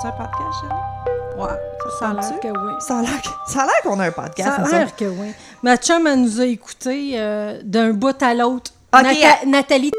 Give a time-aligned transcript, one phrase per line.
[0.00, 1.42] a-tu un podcast, chérie?
[1.42, 1.56] Ouais,
[1.98, 2.72] ça a l'air que oui.
[2.80, 4.50] Ça a l'air que- ça a l'air qu'on a un podcast.
[4.56, 5.32] Ça a l'air que oui.
[5.62, 8.72] Ma chum, elle nous a écoutés euh, d'un bout à l'autre.
[8.92, 9.92] Nata- Nathalie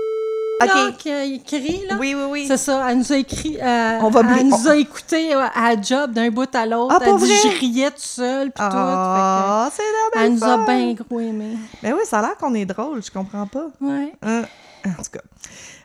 [0.64, 0.98] Ok.
[0.98, 1.96] qui a écrit, là.
[2.00, 2.46] Oui, oui, oui.
[2.48, 5.82] C'est ça, elle nous a écrit, euh, On va elle nous a écouté euh, à
[5.82, 6.96] job d'un bout à l'autre.
[7.00, 8.76] Ah, elle dit, je riais tout seul, puis tout.
[8.76, 9.88] Ah, c'est fait
[10.20, 11.58] que elle nous a bien gros aimés.
[11.82, 13.68] Mais oui, ça a l'air qu'on est drôle, je comprends pas.
[13.82, 14.14] Ouais.
[14.22, 14.44] Hein,
[14.86, 15.22] en tout cas.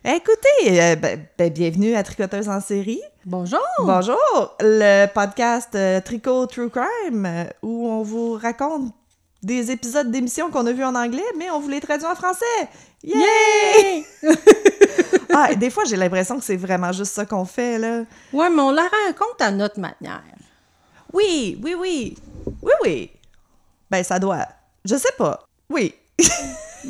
[0.05, 3.01] Écoutez, euh, ben, ben, bienvenue à Tricoteuse en série.
[3.25, 3.61] Bonjour!
[3.81, 8.93] Bonjour, le podcast euh, Tricot True Crime, euh, où on vous raconte
[9.43, 12.45] des épisodes d'émissions qu'on a vus en anglais, mais on vous les traduit en français.
[13.03, 14.05] Yay!
[15.35, 18.03] ah, et des fois, j'ai l'impression que c'est vraiment juste ça qu'on fait, là.
[18.33, 20.23] Ouais, mais on la raconte à notre manière.
[21.13, 22.17] Oui, oui, oui.
[22.63, 23.11] Oui, oui.
[23.91, 24.47] Ben, ça doit.
[24.85, 25.45] Je sais pas.
[25.69, 25.95] Oui.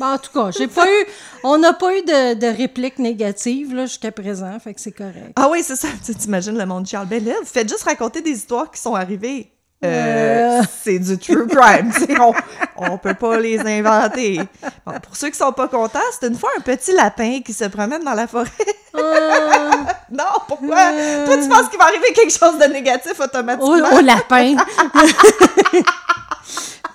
[0.01, 1.05] En tout cas, j'ai pas eu.
[1.43, 5.33] On n'a pas eu de, de répliques négatives là, jusqu'à présent, fait que c'est correct.
[5.35, 5.87] Ah oui, c'est ça.
[6.05, 9.51] Tu t'imagines le monde Charles là, vous faites juste raconter des histoires qui sont arrivées.
[9.85, 10.63] Euh, Euh.
[10.83, 11.91] C'est du true crime.
[12.19, 12.33] on,
[12.77, 14.39] on peut pas les inventer.
[14.85, 17.65] Bon, pour ceux qui sont pas contents, c'est une fois un petit lapin qui se
[17.65, 18.49] promène dans la forêt.
[18.95, 19.69] Euh,
[20.11, 20.91] non, pourquoi?
[21.25, 23.97] Toi, tu penses qu'il va arriver quelque chose de négatif au, automatiquement?
[23.97, 24.55] au lapin.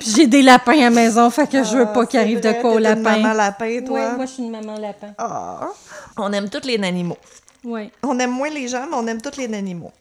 [0.02, 2.40] Puis j'ai des lapins à la maison, fait que je veux Ah, pas qu'il arrive
[2.40, 3.18] de quoi au t'es une lapin.
[3.18, 4.00] maman lapin, toi.
[4.00, 5.14] Ouais, moi je suis une maman lapin.
[5.16, 5.68] Ah.
[6.16, 7.18] On aime tous les animaux.
[7.64, 7.92] Ouais.
[8.02, 9.92] On aime moins les gens, mais on aime tous les animaux.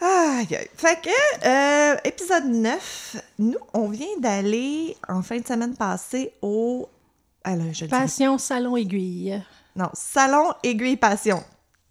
[0.00, 0.68] Aïe, aïe.
[0.76, 6.88] Fait que, euh, épisode 9, nous, on vient d'aller, en fin de semaine passée, au...
[7.44, 7.90] Alors, je le dis.
[7.90, 9.40] Passion salon aiguille.
[9.76, 11.42] Non, Salon Aiguille Passion.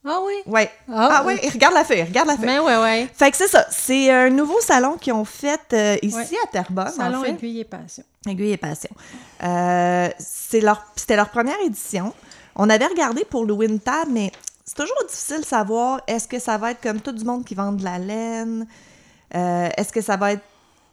[0.09, 0.33] Ah oui?
[0.45, 0.71] Ouais.
[0.91, 2.45] Ah, Ah, ouais, et regarde la feuille, regarde la feuille.
[2.45, 3.09] Ben ouais, ouais.
[3.13, 6.37] Fait que c'est ça, c'est un nouveau salon qu'ils ont fait euh, ici Ouais.
[6.45, 7.31] à Terrebonne, Salon en fait.
[7.31, 8.03] aiguille et passion.
[8.27, 8.89] Aiguille et Passion.
[9.43, 12.13] Euh, c'est leur, c'était leur première édition.
[12.55, 14.31] On avait regardé pour le Wintab, mais
[14.65, 17.55] c'est toujours difficile de savoir est-ce que ça va être comme tout du monde qui
[17.55, 18.67] vend de la laine?
[19.35, 20.43] Euh, est-ce que ça va être.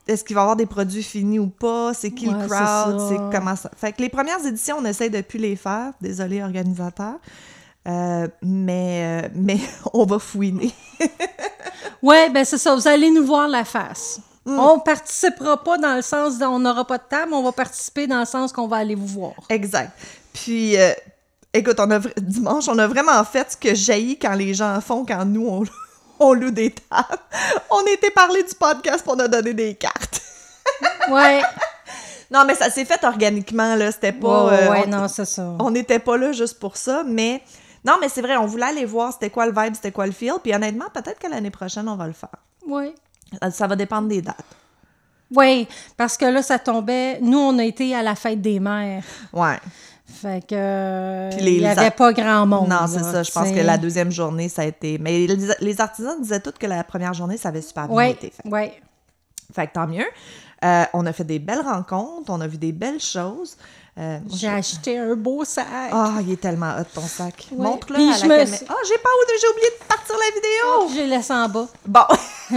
[0.07, 1.95] Est-ce qu'il va y avoir des produits finis ou pas?
[1.95, 3.01] C'est qui Ouais, le crowd?
[3.09, 3.71] C'est comment ça?
[3.77, 5.93] Fait que les premières éditions, on essaie de plus les faire.
[6.01, 7.15] Désolé, organisateur.
[7.87, 9.59] Euh, mais, euh, mais
[9.93, 10.73] on va fouiner.
[12.03, 14.21] Ouais, ben c'est ça, vous allez nous voir la face.
[14.45, 14.59] Mm.
[14.59, 18.21] On participera pas dans le sens on n'aura pas de table, on va participer dans
[18.21, 19.33] le sens qu'on va aller vous voir.
[19.49, 19.91] Exact.
[20.35, 20.93] Puis, euh,
[21.55, 25.07] écoute, on a, dimanche, on a vraiment fait ce que jaillit quand les gens font
[25.07, 25.65] quand nous, on,
[26.21, 27.23] on loue des tables.
[27.71, 30.21] On était parlé du podcast pour nous donner des cartes.
[31.11, 31.41] Ouais.
[32.31, 33.91] Non, mais ça s'est fait organiquement, là.
[33.93, 34.53] C'était pas...
[34.53, 35.55] euh, ouais, on- non, c'est ça.
[35.59, 37.43] On n'était pas là juste pour ça, mais...
[37.85, 40.13] Non, mais c'est vrai, on voulait aller voir c'était quoi le vibe, c'était quoi le
[40.13, 40.35] feel.
[40.43, 42.31] Puis honnêtement, peut-être que l'année prochaine, on va le faire.
[42.67, 42.95] Ouais.
[43.43, 44.45] Euh, Ça va dépendre des dates.
[45.35, 47.19] Oui, parce que là, ça tombait.
[47.21, 49.03] Nous, on a été à la fête des mères.
[49.33, 49.59] Ouais.
[50.07, 50.55] Fait que.
[50.55, 52.69] euh, Puis les- il n'y avait pas grand monde.
[52.69, 53.23] Non, c'est ça.
[53.23, 54.99] Je pense que la deuxième journée, ça a été...
[54.99, 58.11] Mais les, les artisans disaient toutes que la première journée, ça avait super bien Ouais,
[58.13, 58.49] été fait.
[58.49, 58.81] ouais.
[59.53, 60.07] Fait que tant mieux.
[60.65, 63.57] Euh, on a fait des belles rencontres, on a vu des belles choses.
[63.97, 65.67] Euh, J'ai acheté un beau sac.
[65.93, 67.47] Ah, il est tellement hot ton sac.
[67.57, 68.65] Montre-le à je la caméra.
[68.69, 69.11] Ah, j'ai pas
[69.41, 70.89] j'ai oublié de partir la vidéo.
[70.95, 71.69] J'ai laissé en bas.
[71.87, 72.01] Bon.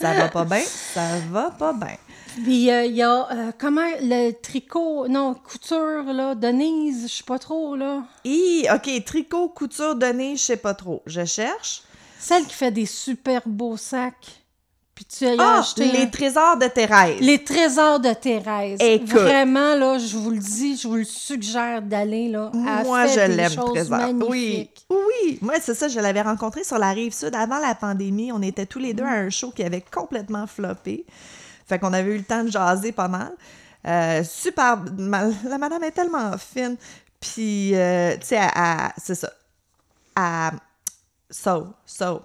[0.00, 1.96] ça va pas bien, ça va pas bien.
[2.44, 7.24] Puis euh, il y a, euh, comment, le tricot, non, couture, là, Denise, je sais
[7.24, 8.02] pas trop, là.
[8.24, 11.02] Hi, OK, tricot, couture, données, je sais pas trop.
[11.06, 11.82] Je cherche.
[12.18, 14.41] Celle qui fait des super beaux sacs.
[14.94, 17.18] Puis tu as Ah, acheté les un- trésors de Thérèse.
[17.20, 18.78] les trésors de Thérèse.
[18.80, 19.08] Écoute.
[19.12, 22.50] Vraiment, là, je vous le dis, je vous le suggère d'aller, là.
[22.52, 23.98] Elle Moi, fait je l'aime, Trésor.
[24.28, 25.38] Oui, oui.
[25.40, 28.32] Moi, c'est ça, je l'avais rencontré sur la rive sud avant la pandémie.
[28.32, 31.06] On était tous les deux à un show qui avait complètement floppé.
[31.66, 33.32] Fait qu'on avait eu le temps de jaser pas mal.
[33.86, 34.78] Euh, super.
[35.44, 36.76] La madame est tellement fine.
[37.18, 38.40] Puis, euh, tu sais,
[38.98, 39.30] c'est ça.
[40.14, 40.50] À.
[41.30, 42.20] So, so.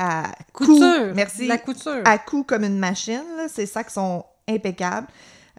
[0.00, 0.74] À Couture.
[0.76, 1.46] cou- merci.
[1.48, 2.02] La couture.
[2.04, 3.22] À coup comme une machine.
[3.52, 5.08] Ses sacs sont impeccables.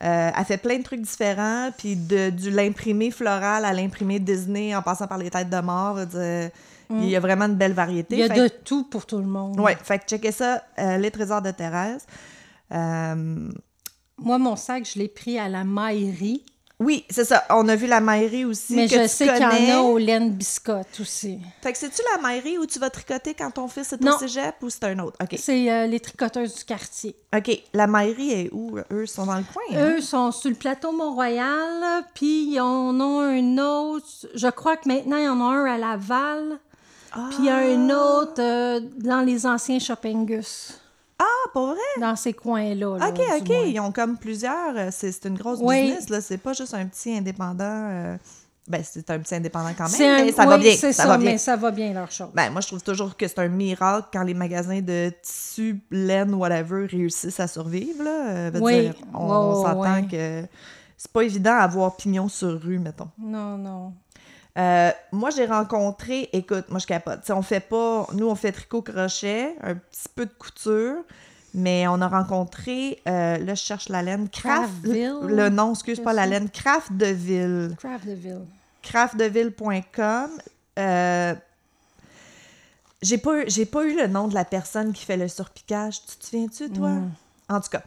[0.01, 4.73] Euh, elle fait plein de trucs différents, puis de, du l'imprimé floral à l'imprimé Disney
[4.73, 5.97] en passant par les têtes de mort.
[6.05, 6.49] dire,
[6.89, 8.15] Il y a vraiment une belle variété.
[8.15, 9.59] Il y a Fait de tout pour tout le monde.
[9.59, 12.05] Ouais, fait que checkez ça, euh, Les Trésors de Thérèse.
[12.71, 13.49] Euh,
[14.17, 16.45] Moi, mon sac, je l'ai pris à la maillerie.
[16.79, 17.43] Oui, c'est ça.
[17.49, 18.73] On a vu la maillerie aussi.
[18.75, 21.37] Mais que je tu sais qu'il y en a au laine biscotte aussi.
[21.61, 24.15] Fait que c'est-tu la maillerie où tu vas tricoter quand ton fils est Non.
[24.15, 25.17] au cégep ou c'est un autre?
[25.21, 25.35] OK.
[25.37, 27.15] C'est euh, les tricoteuses du quartier.
[27.35, 27.51] OK.
[27.73, 28.77] La maillerie est où?
[28.91, 29.77] Eux sont dans le coin.
[29.77, 29.89] hein?
[29.97, 34.05] Eux sont sur le plateau Mont-Royal, puis ils en ont un autre.
[34.33, 36.59] Je crois que maintenant, il y en a un à Laval,
[37.29, 40.79] puis il y a un autre euh, dans les anciens Shoppingus,
[41.19, 41.77] Ah, pas vrai?
[41.99, 42.97] dans ces coins-là.
[42.97, 43.49] là, OK, OK.
[43.67, 44.75] Ils ont comme plusieurs.
[44.77, 45.81] euh, C'est une grosse Oui.
[45.83, 46.21] business, là.
[46.21, 47.63] C'est pas juste un petit indépendant.
[47.89, 48.17] euh,
[48.67, 50.75] Ben, c'est un petit indépendant quand même, C'est un- mais ça va bien.
[50.75, 51.31] Ça, ça, va bien.
[51.31, 52.27] mais ça va bien leur chose.
[52.35, 56.35] Ben, moi, je trouve toujours que c'est un miracle quand les magasins de tissus, laine,
[56.35, 58.03] whatever, réussissent à survivre.
[58.03, 58.29] Là.
[58.29, 58.81] Euh, veut Oui.
[58.81, 60.43] dire, on, ouais, s'entend que
[60.97, 63.09] c'est pas évident à avoir pignon sur rue, mettons.
[63.17, 63.93] Non, non.
[64.59, 67.21] Euh, moi, j'ai rencontré, écoute, moi je capote.
[67.21, 70.97] T'sais, on fait pas, nous on fait tricot crochet, un petit peu de couture,
[71.53, 75.19] mais on a rencontré, euh, là je cherche la laine, Craft, Craftville?
[75.23, 78.45] le nom, excuse pas la laine, Craft de Ville, Craft de ville.
[78.83, 80.29] craftdeville.com.
[80.77, 81.35] Euh,
[83.01, 86.01] j'ai pas, j'ai pas eu le nom de la personne qui fait le surpiquage.
[86.05, 86.89] Tu te souviens-tu, toi?
[86.89, 87.11] Mm.
[87.47, 87.83] En tout cas,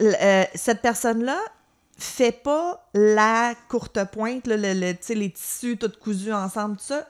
[0.00, 1.38] euh, cette personne-là
[2.00, 7.06] fait pas la courte pointe, le, le- les tissus tout cousus ensemble, tout ça.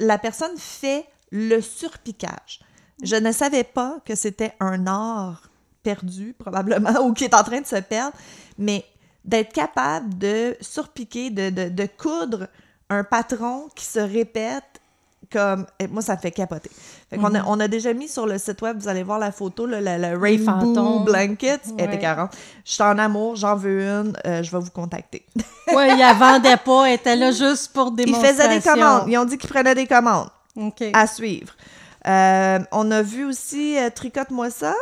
[0.00, 2.60] La personne fait le surpiquage.
[3.02, 5.50] Je ne savais pas que c'était un art
[5.82, 8.16] perdu, probablement, ou qui est en train de se perdre,
[8.58, 8.84] mais
[9.24, 12.48] d'être capable de surpiquer, de, de, de coudre
[12.90, 14.77] un patron qui se répète
[15.32, 16.70] comme et moi ça me fait capoter.
[17.10, 19.32] Fait qu'on a, on a déjà mis sur le site web, vous allez voir la
[19.32, 20.44] photo le, le, le Les Rainbow
[20.74, 21.04] fantômes.
[21.04, 21.98] Blanket, elle était Ouais.
[21.98, 22.30] 40.
[22.64, 25.24] Je suis en amour, j'en veux une, euh, je vais vous contacter.
[25.74, 28.36] Ouais, il la vendait pas, elle était là juste pour Ils démonstration.
[28.42, 30.82] faisaient des commandes, ils ont dit qu'ils prenaient des commandes OK.
[30.94, 31.52] à suivre.
[32.06, 34.74] Euh, on a vu aussi euh, Tricote-moi ça,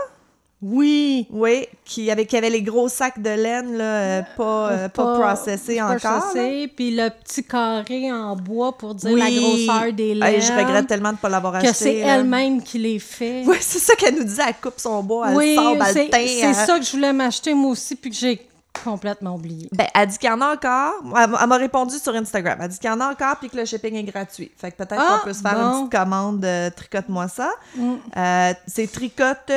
[0.62, 1.26] Oui.
[1.30, 5.18] oui, qui avait, qui avait les gros sacs de laine là, euh, pas, euh, pas,
[5.18, 6.20] processés pas encore.
[6.30, 9.20] processés, Puis le petit carré en bois pour dire Oui.
[9.20, 10.34] la grosseur des laines.
[10.34, 11.68] Hey, je regrette tellement de ne pas l'avoir acheté.
[11.68, 13.44] que c'est elle-même qui les fait.
[13.46, 15.78] Oui, c'est ça qu'elle nous dit, elle coupe son bois, elle oui, sort, elle
[16.10, 18.48] teint, c'est elle- ça que je voulais m'acheter moi aussi, puis que j'ai
[18.84, 19.68] complètement oublié.
[19.72, 20.92] Ben, elle dit qu'il y en a encore.
[21.16, 22.58] Elle, elle m'a répondu sur Instagram.
[22.62, 24.50] Elle dit qu'il y en a encore puis que le shipping est gratuit.
[24.56, 25.80] Fait que peut-être Ah, qu'on peut se faire bon.
[25.82, 27.50] une petite commande de Tricote-moi ça.
[27.74, 27.94] Mm.
[28.16, 29.50] Euh, c'est Tricote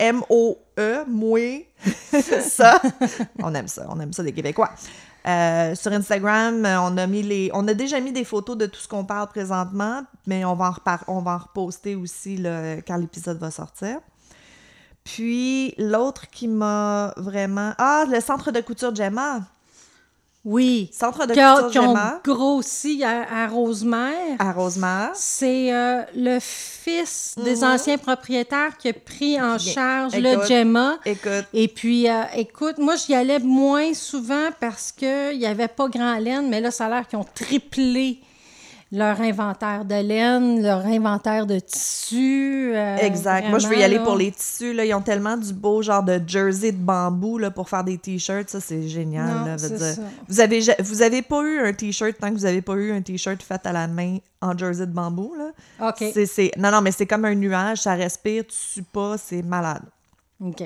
[0.00, 1.68] M-O-E, moué,
[2.40, 2.80] ça.
[3.42, 4.70] on aime ça, on aime ça des Québécois.
[5.26, 8.64] Euh, sur Instagram, euh, on a mis les, on a déjà mis des photos de
[8.64, 10.72] tout ce qu'on parle présentement, mais on va
[11.06, 12.42] en reposter aussi
[12.86, 13.98] quand l'épisode va sortir.
[15.04, 19.40] Puis l'autre qui m'a vraiment, ah, le centre de couture Gemma.
[20.44, 20.88] Oui.
[20.92, 24.36] Centre de Qui, a- couture qui ont Gemma grossi à, à Rosemère.
[24.38, 25.10] à Rosemère.
[25.14, 27.64] C'est euh, le fils des Mhm.
[27.64, 29.58] anciens propriétaires qui a pris en Bien.
[29.58, 30.24] charge Écoute.
[30.42, 30.96] le Gemma.
[31.04, 35.88] Écoute, Et puis, euh, écoute, moi, j'y allais moins souvent parce qu'il n'y avait pas
[35.88, 38.20] grand laine, mais là, ça a l'air qu'ils ont triplé
[38.92, 42.72] leur inventaire de laine, leur inventaire de tissu.
[42.74, 43.48] euh, exact.
[43.48, 44.02] Moi, je veux y aller là.
[44.02, 44.72] pour les tissus.
[44.72, 44.84] Là.
[44.84, 48.48] Ils ont tellement du beau genre de jersey de bambou là, pour faire des t-shirts.
[48.48, 49.28] Ça, c'est génial.
[49.28, 49.78] Non, là, dire.
[49.78, 50.02] ça.
[50.28, 53.00] Vous avez, vous avez pas eu un t-shirt tant que vous avez pas eu un
[53.00, 55.34] t-shirt fait à la main en jersey de bambou.
[55.36, 55.88] Là.
[55.88, 56.02] OK.
[56.58, 57.82] Non, non, mais c'est comme un nuage.
[57.82, 59.16] Ça respire, tu sues pas.
[59.18, 59.82] C'est malade.
[60.44, 60.64] OK.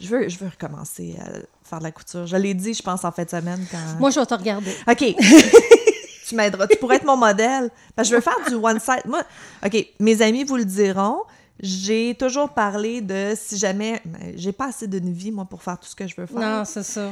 [0.00, 2.26] Je veux, je veux recommencer à faire de la couture.
[2.26, 3.66] Je l'ai dit, je pense, en fin de semaine.
[3.70, 3.98] Quand...
[3.98, 4.72] Moi, je vais te regarder.
[4.88, 5.16] OK.
[6.30, 6.66] tu m'aideras.
[6.66, 7.70] Tu pourrais être mon modèle.
[7.94, 9.02] Parce que je veux faire du one side.
[9.06, 9.22] Moi,
[9.64, 11.22] OK, mes amis vous le diront.
[11.62, 14.00] J'ai toujours parlé de si jamais.
[14.06, 16.38] ben, J'ai pas assez d'une vie, moi, pour faire tout ce que je veux faire.
[16.38, 17.10] Non, c'est ça.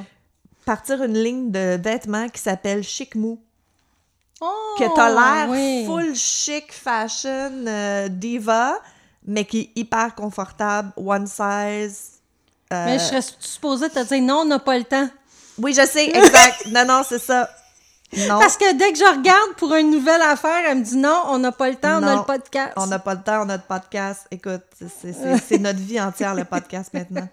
[0.64, 3.38] Partir une ligne de vêtements qui s'appelle Chic Mou.
[4.40, 5.84] Oh, Que t'as l'air oui.
[5.84, 8.78] full chic fashion euh, diva,
[9.26, 12.20] mais qui est hyper confortable, one size.
[12.72, 15.08] euh, Mais je serais supposée te dire non, on n'a pas le temps.
[15.58, 16.66] Oui, je sais, exact.
[16.70, 17.50] non, non, c'est ça.
[18.28, 18.38] Non.
[18.38, 21.38] Parce que dès que je regarde pour une nouvelle affaire, elle me dit non, on
[21.38, 22.72] n'a pas le temps, on a le podcast.
[22.76, 24.26] On n'a pas le temps, on a le podcast.
[24.30, 24.62] Écoute,
[25.00, 27.28] c'est- notre vie entière, le podcast, maintenant.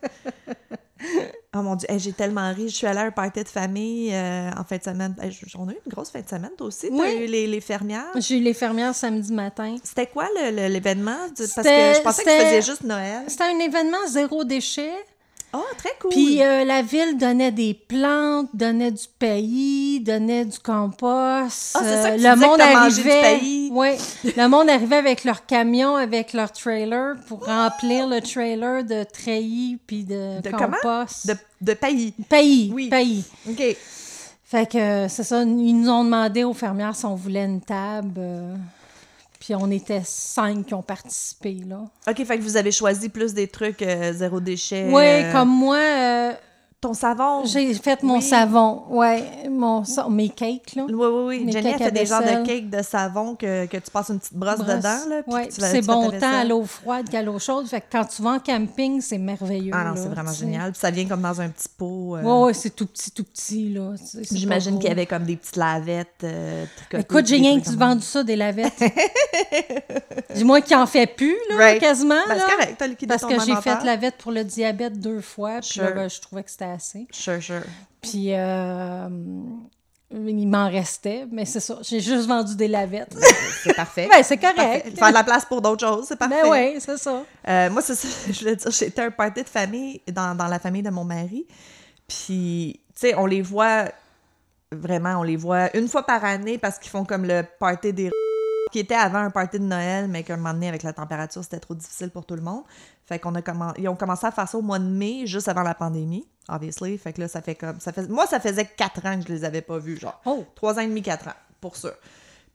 [1.58, 2.67] Oh mon Dieu, hey, j'ai tellement ri.
[2.67, 5.15] Je suis allée à un party de famille euh, en fin de semaine.
[5.22, 6.89] Hey, on a eu une grosse fin de semaine, toi aussi.
[6.89, 7.20] T'as Oui.
[7.22, 8.08] eu les, les fermières?
[8.15, 9.75] J'ai eu les fermières samedi matin.
[9.84, 11.15] C'était quoi l'événement?
[11.38, 13.24] Parce que je pensais que tu faisais juste Noël.
[13.27, 14.91] C'était un événement zéro déchet.
[15.54, 16.12] Oh, très cool.
[16.12, 21.75] Puis euh, la ville donnait des plantes, donnait du pays, donnait du compost.
[21.75, 23.40] Ah, c'est ça que Euh, tu le disais que monde du arrivait.
[24.36, 29.78] le monde arrivait avec leur camion, avec leur trailer pour remplir le trailer de treillis
[29.88, 30.74] puis de, De comment?
[30.82, 31.28] compost.
[31.28, 32.14] de, de pays.
[32.28, 32.90] Pays, Oui.
[32.90, 33.24] pays.
[33.50, 33.64] OK.
[34.48, 37.62] Fait que euh, c'est ça, ils nous ont demandé aux fermières si on voulait une
[37.62, 38.14] table.
[38.18, 38.56] euh,
[39.46, 41.82] puis on était cinq qui ont participé, là.
[42.08, 44.88] OK, fait que vous avez choisi plus des trucs euh, zéro déchet.
[44.90, 46.34] Oui, euh, comme moi, euh,
[46.82, 47.46] Ton savon.
[47.46, 48.22] j'ai fait mon Oui.
[48.22, 48.84] savon.
[48.89, 50.84] Ouais, mon, mes cakes, là.
[50.88, 51.44] Oui, oui, oui.
[51.46, 54.20] Mes Jenny a fait des genres de cakes de savon que, que tu passes une
[54.20, 54.67] petite brosse, Brosse.
[54.75, 54.98] dedans.
[55.10, 57.65] Là, Ouais, c'est bon temps à l'eau froide qu'à l'eau chaude.
[57.67, 59.72] Fait que quand tu vas en camping, c'est merveilleux.
[59.74, 60.72] Ah non, c'est vraiment génial.
[60.74, 62.17] Puis ça vient comme dans un petit pot.
[62.17, 63.94] euh, Ouais, ouais, c'est tout petit, tout petit, là.
[64.32, 68.03] J'imagine qu'il y avait comme des petites lavettes euh, Écoute, j'ai rien que tu vendu
[68.03, 68.84] ça, des lavettes.
[70.36, 71.79] Dis-moi qu'il en fait plus, là, Right.
[71.79, 72.15] quasiment.
[72.27, 72.44] Ben, là.
[72.77, 76.44] correct, Parce que j'ai fait lavette pour le diabète deux fois, puis ben, je trouvais
[76.44, 77.08] que c'était assez.
[77.12, 77.62] Sure, sure.
[78.02, 79.10] Puis, euh,
[80.12, 81.80] il m'en restait, mais c'est ça.
[81.82, 83.16] J'ai juste vendu des lavettes.
[83.64, 84.08] C'est parfait.
[84.10, 84.56] ben, c'est Parfait.
[84.84, 84.98] correct.
[84.98, 86.44] Faire de la place pour d'autres choses, c'est parfait.
[86.44, 87.24] Ben oui, c'est ça.
[87.48, 90.60] Euh, moi, c'est ça, je voulais dire, j'étais un party de famille dans, dans la
[90.60, 91.48] famille de mon mari.
[92.08, 93.86] Puis, tu sais, on les voit,
[94.72, 98.12] vraiment, on les voit une fois par année parce qu'ils font comme le party des
[98.72, 101.44] qui était avant un party de Noël, mais qu'à un moment donné, avec la température,
[101.44, 102.64] c'était trop difficile pour tout le monde.
[103.08, 105.48] Fait qu'on a commen- ils ont commencé à faire ça au mois de mai, juste
[105.48, 106.98] avant la pandémie, obviously.
[106.98, 107.80] Fait que là, ça fait comme...
[107.80, 110.20] Ça fait, moi, ça faisait quatre ans que je les avais pas vus, genre.
[110.26, 110.44] Oh!
[110.56, 111.92] Trois ans et demi, quatre ans, pour ça.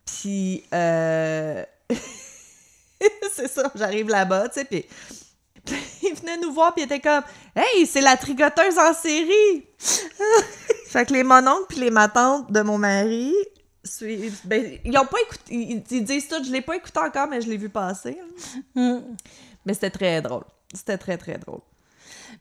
[0.05, 1.65] Puis, euh...
[3.33, 4.87] c'est ça, j'arrive là-bas, tu sais, puis
[5.65, 7.23] puis il venait nous voir, puis il était comme
[7.55, 9.67] «Hey, c'est la tricoteuse en série!»
[10.89, 13.33] Fait que les mononcles puis les matantes de mon mari,
[14.45, 17.41] ben, ils ont pas écouté, ils, ils disent tout, je l'ai pas écouté encore, mais
[17.41, 18.19] je l'ai vu passer.
[18.75, 19.03] hein.
[19.71, 20.43] Mais c'était très drôle.
[20.75, 21.61] C'était très, très drôle.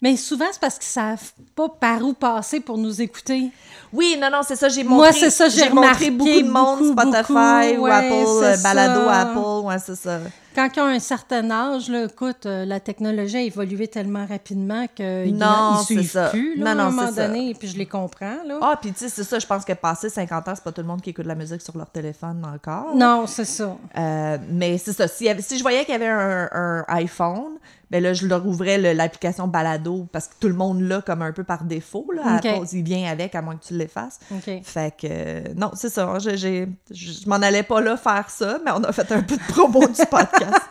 [0.02, 3.52] Mais souvent, c'est parce qu'ils savent pas par où passer pour nous écouter.
[3.92, 6.50] Oui, non, non, c'est ça, j'ai Moi, montré, c'est ça, j'ai montré remarqué beaucoup de
[6.50, 9.20] monde, beaucoup, Spotify beaucoup, ou ouais, Apple, euh, Balado ça.
[9.22, 10.20] Apple, ouais, c'est ça.
[10.56, 14.86] Quand ils ont un certain âge, là, écoute, euh, la technologie a évolué tellement rapidement
[14.96, 16.30] qu'ils Non, ils suivent c'est ça.
[16.30, 17.28] plus là, Non, non, à un moment c'est ça.
[17.28, 18.38] donné, puis je les comprends.
[18.46, 18.58] Là.
[18.62, 20.82] Ah, puis tu sais, c'est ça, je pense que passé 50 ans, c'est pas tout
[20.82, 22.96] le monde qui écoute la musique sur leur téléphone encore.
[22.96, 23.76] Non, c'est ça.
[23.98, 25.08] Euh, mais c'est ça.
[25.08, 27.54] Si, si je voyais qu'il y avait un, un iPhone,
[27.92, 31.22] ben là, je leur ouvrais le- l'application Balado parce que tout le monde l'a comme
[31.22, 32.08] un peu par défaut.
[32.14, 32.46] Là, Ok.
[32.46, 34.20] Apple, il vient avec, à moins que tu l'effaces.
[34.32, 34.50] OK.
[34.64, 36.18] Fait que, euh, non, c'est ça.
[36.20, 39.24] Je, j'ai- je, je m'en allais pas là faire ça, mais on a fait un
[39.24, 40.62] peu de promo du podcast.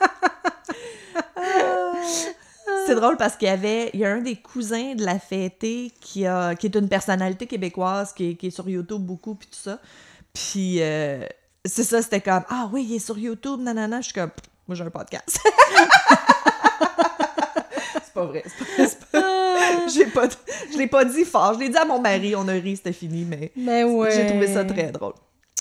[2.87, 5.93] C'est drôle parce qu'il y avait, il y a un des cousins de la fêtée
[6.01, 9.47] qui, a, qui est une personnalité québécoise qui est, qui est sur YouTube beaucoup, puis
[9.49, 9.79] tout ça.
[10.33, 11.23] Puis, euh,
[11.67, 13.99] c'est ça, c'était comme, ah oui, il est sur YouTube, nanana.
[14.01, 14.31] Je suis comme,
[14.67, 15.39] moi j'ai un podcast.
[18.19, 18.43] c'est pas vrai.
[18.79, 20.29] c'est pas- pas- j'ai pas,
[20.73, 21.55] je l'ai pas dit fort.
[21.55, 24.11] Je l'ai dit à mon mari, on a ri, c'était fini, mais Mais ouais.
[24.13, 25.15] j'ai trouvé ça très drôle.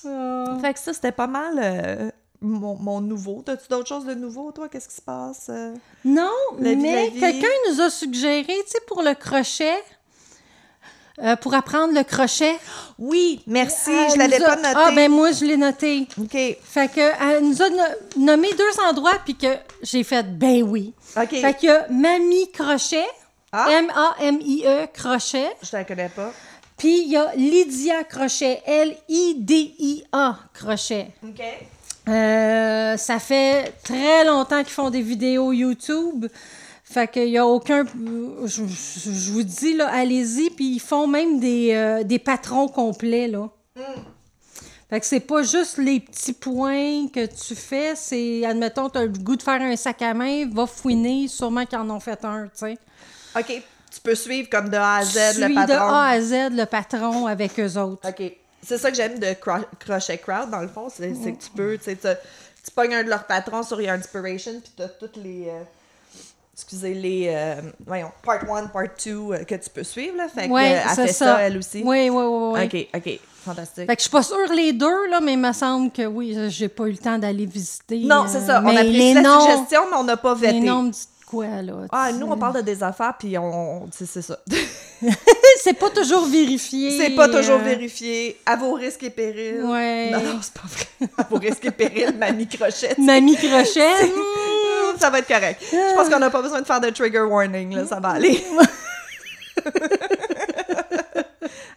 [0.05, 0.57] Ah.
[0.61, 2.09] Fait que ça, c'était pas mal euh,
[2.41, 3.41] mon, mon nouveau.
[3.45, 4.69] T'as-tu d'autres choses de nouveau, toi?
[4.69, 5.47] Qu'est-ce qui se passe?
[5.49, 5.73] euh?
[6.05, 9.73] Non, mais quelqu'un nous a suggéré, tu sais, pour le crochet,
[11.24, 12.55] euh, pour apprendre le crochet?
[13.00, 14.69] Oui, merci, elle je l'avais pas noté.
[14.75, 16.07] Ah, ben moi, je l'ai noté.
[16.19, 20.63] OK, Fait que, elle nous a no- nommé deux endroits, puis que j'ai fait, ben
[20.63, 20.93] oui.
[21.15, 21.29] OK.
[21.29, 23.05] Fait qu'il y a Mamie Crochet,
[23.51, 23.67] Ah.
[23.71, 25.47] M-A-M-I-E E, Crochet.
[25.63, 26.31] Je la connais pas.
[26.77, 31.07] Puis il y a Lydia Crochet, L-I-D-I-A Crochet.
[31.24, 31.41] OK.
[32.09, 36.27] Euh, ça fait très longtemps qu'ils font des vidéos YouTube.
[36.89, 37.86] Fait qu'il n'y a aucun.
[38.46, 40.50] Je, je- je vous dis, là, allez-y.
[40.51, 43.50] Puis ils font même des, euh, des patrons complets, là.
[44.89, 47.94] Fait que c'est pas juste les petits points que tu fais.
[47.96, 51.65] C'est, admettons, tu as le goût de faire un sac à main, va fouiner, sûrement
[51.65, 52.77] qu'ils en ont fait un, tu sais.
[53.38, 53.62] OK.
[53.94, 55.88] Tu peux suivre comme de A à Z Suis le de patron.
[55.89, 58.08] A à Z le patron avec eux autres.
[58.08, 58.32] OK.
[58.63, 60.88] C'est ça que j'aime de Cro- Crochet Crowd, dans le fond.
[60.89, 62.08] C'est c'est que tu peux, tu sais, tu
[62.65, 65.48] tu pognes un de leurs patrons sur Your Inspiration, puis t'as toutes les...
[65.48, 65.62] euh,
[66.57, 67.27] excusez, les...
[67.29, 70.27] euh, voyons, part 1, part 2 que tu peux suivre, là.
[70.27, 71.25] Fait que, Ouais, euh, elle c'est fait ça.
[71.35, 71.41] ça.
[71.41, 71.83] elle aussi.
[71.85, 72.59] Oui, oui, oui.
[72.65, 73.19] OK, OK.
[73.45, 73.85] Fantastique.
[73.85, 76.37] Fait que je suis pas sûre les deux, là, mais il me semble que oui,
[76.49, 77.99] j'ai pas eu le temps d'aller visiter.
[77.99, 78.61] Non, euh, c'est ça.
[78.65, 80.59] On apprécie les la noms, suggestion, mais on n'a pas Les vété.
[80.59, 81.73] noms me disent quoi, là?
[81.91, 82.33] Ah, nous, sais.
[82.33, 83.83] on parle de des affaires, puis on...
[83.83, 84.37] on- c'est c'est ça.
[85.61, 86.97] C'est pas toujours vérifié.
[86.97, 88.37] c'est pas toujours euh, vérifié.
[88.45, 89.61] À vos risques et périls.
[89.63, 90.09] Ouais.
[90.11, 91.09] Non, non, c'est pas vrai.
[91.17, 92.97] À vos risques et périls, mamie crochette.
[92.97, 94.11] Mamie Crochet.
[94.99, 95.61] Ça va être correct.
[95.71, 98.43] Je pense qu'on n'a pas besoin de faire de trigger warning, là, ça va aller.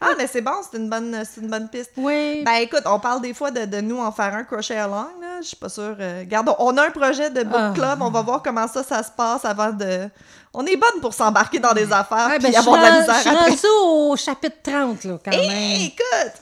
[0.01, 1.93] ah, mais c'est bon, c'est une bonne, c'est une bonne piste.
[1.97, 2.43] oui.
[2.45, 5.41] Ben écoute, on parle des fois de, de nous en faire un crochet along, là.
[5.43, 5.97] Je suis pas sûre.
[6.01, 7.73] euh, Regarde, on a un projet de book Ah.
[7.75, 10.09] club, on va voir comment ça, ça se passe avant de.
[10.53, 13.01] On est bonne pour s'embarquer dans des affaires Ouais, puis ben, je avoir de la
[13.01, 13.51] misère je après.
[13.51, 15.81] rendue au chapitre 30, là, quand Hey, même.
[15.87, 16.33] écoute!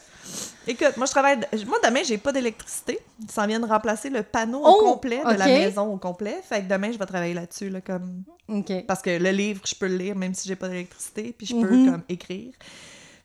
[0.68, 1.38] Écoute, moi je travaille.
[1.66, 2.98] Moi demain, j'ai pas d'électricité.
[3.28, 6.40] Ça vient de remplacer le panneau Oh, au complet de la maison au complet.
[6.48, 8.22] Fait que demain, je vais travailler là-dessus, là, comme.
[8.86, 11.54] Parce que le livre, je peux le lire même si j'ai pas d'électricité, puis je
[11.54, 11.90] peux Mhm.
[11.90, 12.52] comme écrire.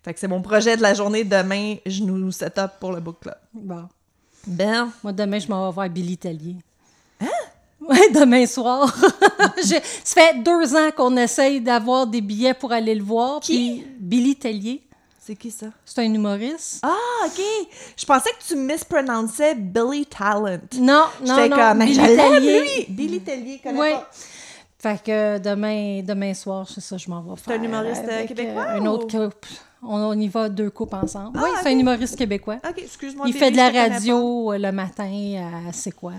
[0.04, 3.00] Fait que c'est mon projet de la journée demain, je nous set up pour le
[3.02, 3.38] book club.
[3.54, 3.88] Bon.
[4.48, 6.58] Ben, Moi, demain, je m'en vais voir Billy Tellier.
[7.22, 7.28] Hein?
[7.86, 8.96] Oui, demain soir.
[9.58, 13.42] Je- ça fait deux ans qu'on essaye d'avoir des billets pour aller le voir.
[13.42, 13.54] Qui?
[13.82, 14.82] puis Billy Tellier,
[15.26, 15.68] c'est qui ça?
[15.86, 16.80] c'est un humoriste.
[16.84, 17.42] Ah, ok!
[17.98, 20.60] Je pensais que tu misprononçais Billy Talent.
[20.80, 21.56] Non, non, J'étais non.
[21.58, 22.60] comme, mais Billy je l'aime, Tellier.
[22.62, 22.86] lui!
[22.90, 23.92] Billy Tellier, connais Oui.
[23.92, 24.10] pas.
[24.80, 27.58] Fait que demain, demain soir, c'est ça, je m'en vais faire.
[27.60, 29.48] un humoriste, euh, avec, québécois Un ou- autre couple.
[29.86, 31.38] On, on y va deux couples ensemble.
[31.38, 32.58] oui, Ah, c'est un humoriste québécois.
[32.68, 33.26] Ok, excuse-moi.
[33.28, 35.10] Il fait de la radio euh, le matin
[35.68, 36.12] à C'est quoi?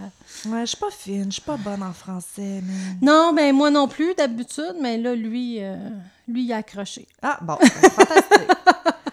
[0.47, 2.97] Ouais, je suis pas fine, je suis pas bonne en français, mais...
[3.03, 5.77] Non, mais moi non plus d'habitude, mais là, lui, euh,
[6.29, 7.07] lui, il a accroché.
[7.23, 8.49] Ah, bon, ben, fantastique.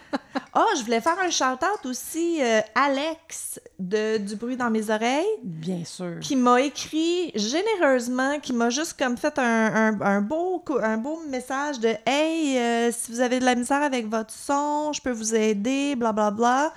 [0.54, 5.26] Ah, je voulais faire un shout-out aussi, euh, Alex de Du bruit dans mes oreilles,
[5.44, 6.20] Bien sûr.
[6.20, 9.44] qui m'a écrit généreusement, qui m'a juste comme fait un,
[9.94, 13.56] un- un beau, co- un beau message de «Hey, euh, si vous avez de la
[13.56, 16.32] misère avec votre son, je peux vous aider, blablabla.
[16.32, 16.74] Bla.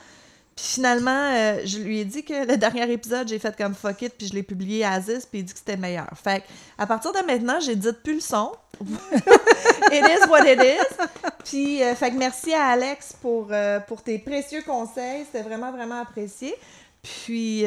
[0.56, 4.02] Puis finalement, euh, je lui ai dit que le dernier épisode, j'ai fait comme fuck
[4.02, 6.08] it, puis je l'ai publié à Aziz, puis il dit que c'était meilleur.
[6.22, 6.44] Fait que,
[6.78, 8.52] à partir de maintenant, j'ai dit plus le son.
[9.92, 11.06] it is what it is.
[11.44, 15.24] Puis, euh, fait que merci à Alex pour, euh, pour tes précieux conseils.
[15.26, 16.54] C'était vraiment, vraiment apprécié.
[17.02, 17.64] Puis,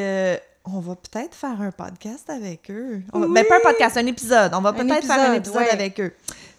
[0.64, 3.00] on va peut-être faire un podcast avec eux.
[3.12, 3.32] On va- Oui.
[3.34, 4.52] Ben, pas un podcast, un épisode.
[4.54, 5.70] On va peut-être faire un épisode, épisode ouais.
[5.70, 6.12] avec eux.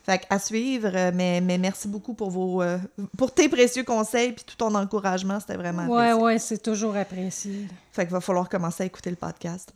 [0.09, 2.79] Fait que, à suivre, euh, mais, mais merci beaucoup pour vos euh,
[3.15, 5.39] pour tes précieux conseils puis tout ton encouragement.
[5.39, 6.23] C'était vraiment Ouais, apprécié.
[6.23, 7.67] ouais, c'est toujours apprécié.
[7.91, 9.71] Fait qu'il va falloir commencer à écouter le podcast.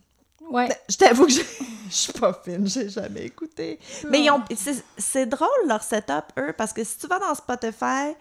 [0.49, 0.67] Ouais.
[0.69, 1.41] Ben, Je t'avoue que je
[1.89, 3.79] je suis pas fine, j'ai jamais écouté.
[4.09, 7.35] Mais ils ont- c'est- c'est drôle leur setup, eux, parce que si tu vas dans
[7.35, 8.15] Spotify,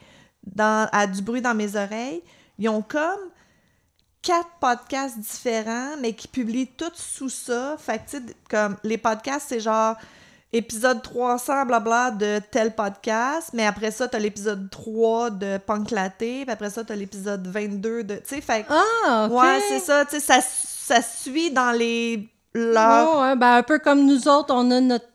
[0.47, 2.23] dans, à Du bruit dans mes oreilles,
[2.59, 3.21] ils ont comme
[4.21, 7.77] quatre podcasts différents, mais qui publient tous sous ça.
[7.79, 8.19] Fait que,
[8.51, 9.97] comme les podcasts, c'est genre
[10.53, 16.43] épisode 300, blabla, de tel podcast, mais après ça, t'as l'épisode 3 de Punk Laté,
[16.45, 18.15] puis après ça, t'as l'épisode 22 de...
[18.17, 19.41] Tu sais, fait Ah, OK.
[19.41, 22.29] Ouais, c'est ça, tu sais, ça, ça suit dans les...
[23.21, 25.09] ouais, ben, un peu comme nous autres, on a notre,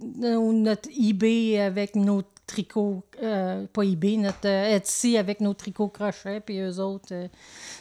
[0.00, 5.88] no- notre eBay avec nos tricots, euh, pas eBay, notre euh, Etsy avec nos tricots
[5.88, 7.26] crochets, puis eux autres, euh,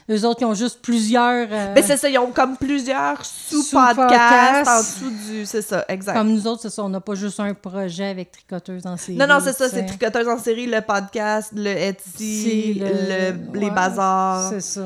[0.09, 1.47] eux autres, ils ont juste plusieurs...
[1.51, 5.45] euh, Ben, c'est ça, ils ont comme plusieurs sous-podcasts en dessous du...
[5.45, 6.13] C'est ça, exact.
[6.13, 9.17] comme nous autres, c'est ça, on n'a pas juste un projet avec tricoteuse en série.
[9.17, 9.85] Non, non, c'est ça, c'est.
[9.85, 14.49] Tricoteuse en série, le podcast, le Etsy, le- les bazars.
[14.51, 14.85] C'est ça.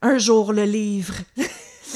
[0.00, 1.14] Un jour, le livre.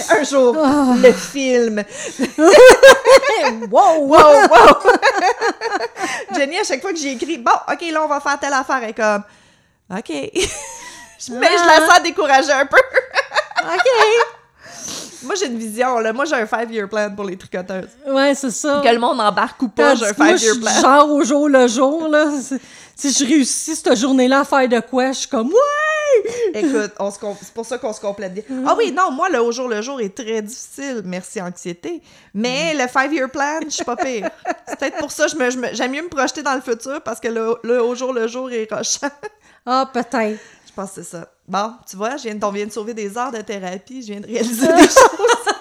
[0.08, 0.94] Un jour, Ah.
[1.02, 1.82] le film.
[3.70, 3.98] wow!
[4.00, 4.92] Wow, wow!
[6.40, 8.80] Jenny, à chaque fois que j'ai écrit, bon, OK, là, on va faire telle affaire,
[8.82, 9.22] elle est comme,
[9.90, 10.08] OK.
[11.32, 12.78] Mais je la sens découragée un peu.
[13.62, 13.86] OK!
[15.22, 16.14] Moi, j'ai une vision, là.
[16.14, 17.90] Moi, j'ai un five-year plan pour les tricoteuses.
[18.08, 18.80] Ouais, c'est ça.
[18.82, 20.80] Que le monde embarque ou pas, j'ai un five-year plan.
[20.80, 22.30] genre au jour le jour, là.
[22.96, 25.89] Si je réussis cette journée-là à faire de quoi, je suis comme, ouais!
[26.54, 28.42] Écoute, on se com- c'est pour ça qu'on se complète bien.
[28.66, 32.02] Ah oui, non, moi, le au jour le jour est très difficile, merci anxiété.
[32.34, 34.28] Mais le five-year plan, je suis pas pire.
[34.68, 36.60] C'est peut-être pour ça que je me- je me- j'aime mieux me projeter dans le
[36.60, 39.08] futur parce que le, le au jour le jour est rochant.
[39.66, 40.38] Ah, peut-être.
[40.66, 41.26] Je pense que c'est ça.
[41.48, 44.12] Bon, tu vois, je viens de, on vient de sauver des heures de thérapie, je
[44.12, 44.94] viens de réaliser des choses.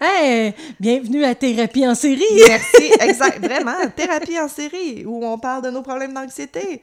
[0.00, 2.22] Hey, bienvenue à Thérapie en série.
[2.48, 6.82] Merci, exact, vraiment, thérapie en série où on parle de nos problèmes d'anxiété.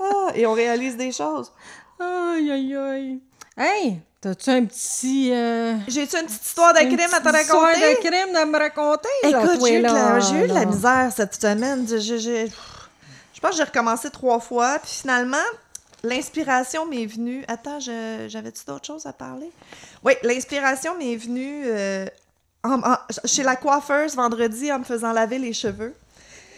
[0.00, 1.52] Ah, et on réalise des choses.
[1.98, 3.20] Aïe, aïe, aïe.
[3.56, 5.30] Hey, t'as-tu un petit...
[5.32, 7.94] euh, J'ai-tu une petite histoire de crime à te petite histoire raconter?
[7.94, 9.08] de crime de me raconter?
[9.24, 9.82] Écoute, j'ai eu, de
[10.54, 11.86] la, de misère cette semaine.
[11.88, 12.46] Je, je- je-
[13.34, 14.78] je pense que j'ai recommencé trois fois.
[14.78, 15.36] Puis finalement,
[16.02, 17.44] l'inspiration m'est venue.
[17.48, 19.50] Attends, j'avais-tu d'autres choses à parler?
[20.04, 22.06] Oui, l'inspiration m'est venue euh,
[22.64, 25.94] en- en- chez la coiffeuse vendredi en me faisant laver les cheveux.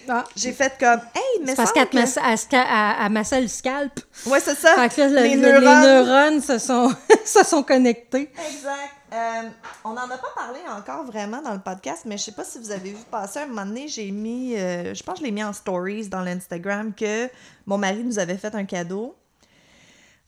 [0.08, 4.00] Ah, J'ai fait comme, hey, mais c'est parce qu'elle que- elle massait le scalp.
[4.26, 4.74] Ouais, c'est ça.
[4.74, 5.82] Fait que là, le- les le- les neurones.
[5.82, 6.92] neurones se sont,
[7.24, 8.30] se sont connectés.
[8.50, 8.90] Exact.
[9.12, 9.42] Euh,
[9.84, 12.58] on n'en a pas parlé encore vraiment dans le podcast, mais je sais pas si
[12.58, 15.32] vous avez vu passer un moment donné, j'ai mis, euh, je pense que je l'ai
[15.32, 17.28] mis en stories dans l'Instagram que
[17.66, 19.14] mon mari nous avait fait un cadeau.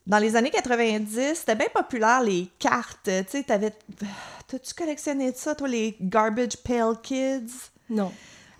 [0.07, 3.05] Dans les années 90, c'était bien populaire les cartes.
[3.05, 3.73] Tu sais, t'avais.
[4.49, 7.71] T'as-tu collectionné de ça, toi, les Garbage Pail Kids?
[7.89, 8.13] Non.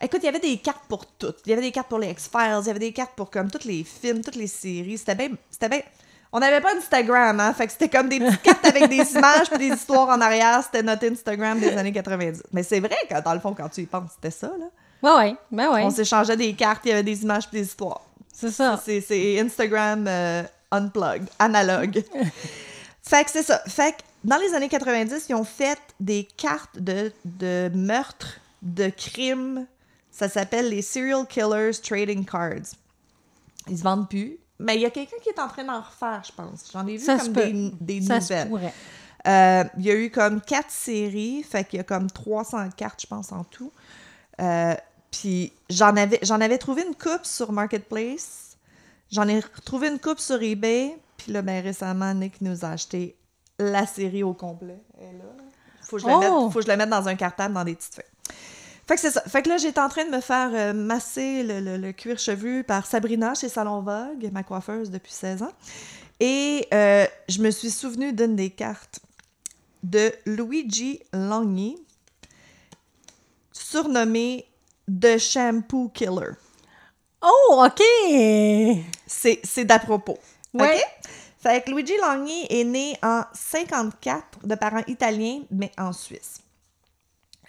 [0.05, 1.39] Écoute, il y avait des cartes pour toutes.
[1.47, 3.51] Il y avait des cartes pour les X-Files, il y avait des cartes pour comme
[3.51, 4.99] tous les films, toutes les séries.
[4.99, 5.31] C'était bien.
[5.51, 5.81] C'était bien.
[6.31, 7.55] On n'avait pas d'Instagram, hein?
[7.55, 10.63] Fait que c'était comme des petites cartes avec des images puis des histoires en arrière.
[10.63, 12.43] C'était notre Instagram des années 90.
[12.53, 14.67] Mais c'est vrai que, dans le fond, quand tu y penses, c'était ça, là.
[15.03, 15.37] Ouais, ouais.
[15.51, 15.85] Ben ouais.
[15.85, 18.03] On s'échangeait des cartes, il y avait des images puis des histoires.
[18.31, 18.79] C'est ça.
[18.85, 22.03] C'est, c'est Instagram euh, unplugged, analogue.
[23.03, 23.61] fait que c'est ça.
[23.67, 28.89] Fait que dans les années 90, ils ont fait des cartes de, de meurtres, de
[28.89, 29.67] crimes.
[30.15, 32.77] Ça s'appelle les Serial Killers Trading Cards.
[33.69, 34.39] Ils se vendent plus.
[34.61, 36.71] Mais il y a quelqu'un qui est en train d'en refaire, je pense.
[36.73, 38.73] J'en ai vu Ça comme des, des Ça nouvelles.
[39.27, 43.01] Euh, il y a eu comme quatre séries, fait qu'il y a comme 300 cartes,
[43.03, 43.73] je pense, en tout.
[44.41, 44.75] Euh,
[45.11, 48.57] Puis j'en avais, j'en avais trouvé une coupe sur Marketplace.
[49.11, 50.97] J'en ai retrouvé une coupe sur eBay.
[51.17, 53.17] Puis là, ben, récemment, Nick nous a acheté
[53.59, 54.79] la série au complet.
[55.01, 55.25] Elle est là.
[55.83, 56.21] Faut que, je la Oh!
[56.21, 58.05] mette, faut que je la mette dans un cartable dans des petites feuilles.
[58.87, 59.23] Fait que c'est ça.
[59.23, 62.19] Fait que là, j'étais en train de me faire euh, masser le, le- le cuir
[62.19, 65.53] chevelu par Sabrina chez Salon Vogue, ma coiffeuse depuis 16 ans.
[66.21, 69.01] Et euh, je me suis souvenue d'une des cartes
[69.83, 71.77] de Luigi Longhi,
[73.53, 74.47] surnommé
[74.89, 76.33] The Shampoo Killer.
[77.23, 77.83] Oh, OK!
[79.07, 80.19] c'est c'est d'à propos.
[80.53, 80.77] Ouais.
[80.77, 80.85] OK?
[81.43, 86.41] Fait que Luigi Longhi est né en 54 de parents italiens, mais en Suisse.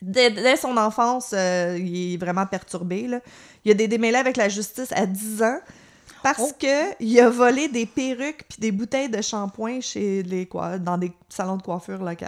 [0.01, 3.07] Dès, dès son enfance, euh, il est vraiment perturbé.
[3.07, 3.19] Là.
[3.63, 5.59] Il a des démêlés avec la justice à 10 ans
[6.23, 6.51] parce Oh.
[6.59, 10.97] que il a volé des perruques puis des bouteilles de shampoing chez les quoi, dans
[10.97, 12.25] des salons de coiffure locaux.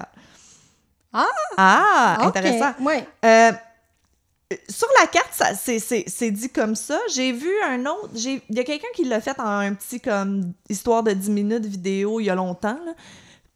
[1.13, 1.25] Ah!
[1.57, 2.73] Ah, intéressant.
[2.81, 3.07] Ouais.
[3.25, 3.51] Euh,
[4.69, 6.97] sur la carte, c'est, dit comme ça.
[7.13, 8.09] J'ai vu un autre.
[8.15, 11.29] j'ai- Il y a quelqu'un qui l'a fait en un petit comme histoire de 10
[11.31, 12.79] minutes vidéo il y a longtemps.
[12.85, 12.93] là.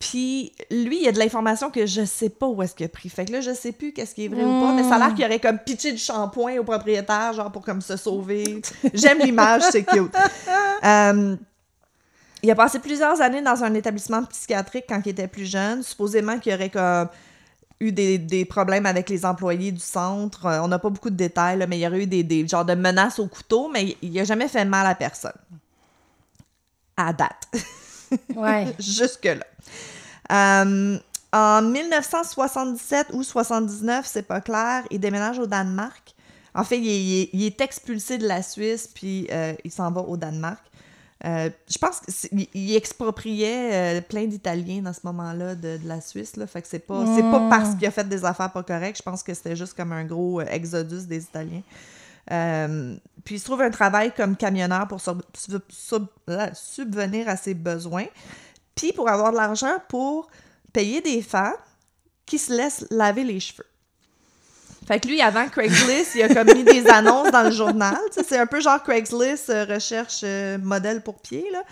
[0.02, 2.90] Puis lui, il y a de l'information que je sais pas où est-ce qu'il a
[2.90, 3.08] pris.
[3.08, 4.98] Fait que là, je sais plus qu'est-ce qui est vrai ou pas, mais ça a
[4.98, 8.64] l'air qu'il aurait comme pitché du shampoing au propriétaire, genre pour comme se sauver.
[8.96, 10.14] J'aime l'image, c'est cute.
[10.84, 11.36] Euh,
[12.42, 15.84] il a passé plusieurs années dans un établissement psychiatrique quand il était plus jeune.
[15.84, 17.08] Supposément qu'il aurait comme
[17.80, 20.48] eu des, des problèmes avec les employés du centre.
[20.48, 22.48] Euh, on n'a pas beaucoup de détails, là, mais il y aurait eu des, des
[22.48, 25.38] genres de menaces au couteau, mais il n'a jamais fait mal à personne.
[26.98, 27.48] À date.
[28.36, 28.74] Ouais.
[28.80, 29.46] Jusque-là.
[30.32, 30.98] Euh,
[31.34, 36.14] en 1977 ou 79, c'est pas clair, il déménage au Danemark.
[36.54, 40.18] En fait, il est, il expulsé de la Suisse, puis euh, il s'en va au
[40.18, 40.60] Danemark.
[41.24, 46.36] Euh, je pense qu'il expropriait euh, plein d'Italiens dans ce moment-là de, de la Suisse.
[46.36, 47.50] Là, fait que c'est pas, c'est pas Mm.
[47.50, 48.98] parce qu'il a fait des affaires pas correctes.
[48.98, 51.62] Je pense que c'était juste comme un gros exodus des Italiens.
[52.32, 56.08] Euh, puis il se trouve un travail comme camionneur pour sub- sub- sub-
[56.54, 58.06] subvenir à ses besoins.
[58.76, 60.30] Puis pour avoir de l'argent pour
[60.74, 61.54] payer des femmes
[62.26, 63.66] qui se laissent laver les cheveux.
[64.88, 67.98] Fait que lui, avant Craigslist, il a comme mis des annonces dans le journal.
[68.12, 71.64] C'est un peu genre Craigslist, euh, recherche euh, modèle pour pied, là.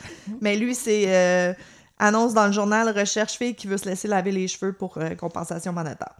[0.41, 1.53] Mais lui, c'est euh,
[1.97, 5.73] annonce dans le journal, recherche fille qui veut se laisser laver les cheveux pour compensation
[5.73, 6.15] monétaire.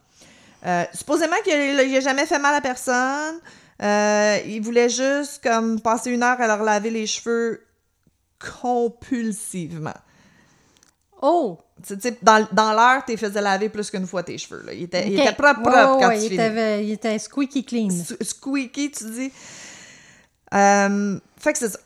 [0.94, 3.40] Supposément qu'il a, il a jamais fait mal à personne.
[4.46, 7.66] Il voulait juste comme passer une heure à leur laver les cheveux
[8.62, 9.94] compulsivement.
[11.22, 11.58] Oh!
[11.86, 14.64] Tu sais, dans, dans l'heure, tu faisais laver plus qu'une fois tes cheveux.
[14.66, 14.74] Là.
[14.74, 15.26] Il, était, il OK.
[15.26, 17.90] était propre, propre quand ouais, tu il était, il était squeaky clean.
[17.90, 19.32] S- Squeaky, tu dis.
[20.54, 21.80] Euh, fait que c'est ça.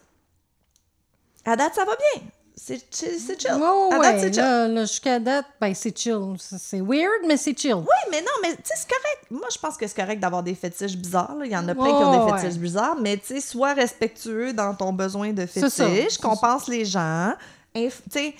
[1.45, 2.23] À date, ça va bien.
[2.55, 3.19] C'est chill.
[3.19, 3.51] C'est chill.
[3.51, 4.41] À ouais, c'est chill.
[4.41, 6.35] là, là, jusqu'à date, ben, c'est chill.
[6.39, 7.73] C'est weird, mais c'est chill.
[7.75, 9.25] Oui, mais non, mais tu sais, c'est correct.
[9.31, 11.35] Moi, je pense que c'est correct d'avoir des fétiches bizarres.
[11.35, 11.45] là.
[11.45, 12.59] Il y en a plein qui ont des fétiches ouais.
[12.59, 17.33] bizarres, mais tu sais, sois respectueux dans ton besoin de fétiche, compense les gens.
[17.75, 18.33] Tu sais,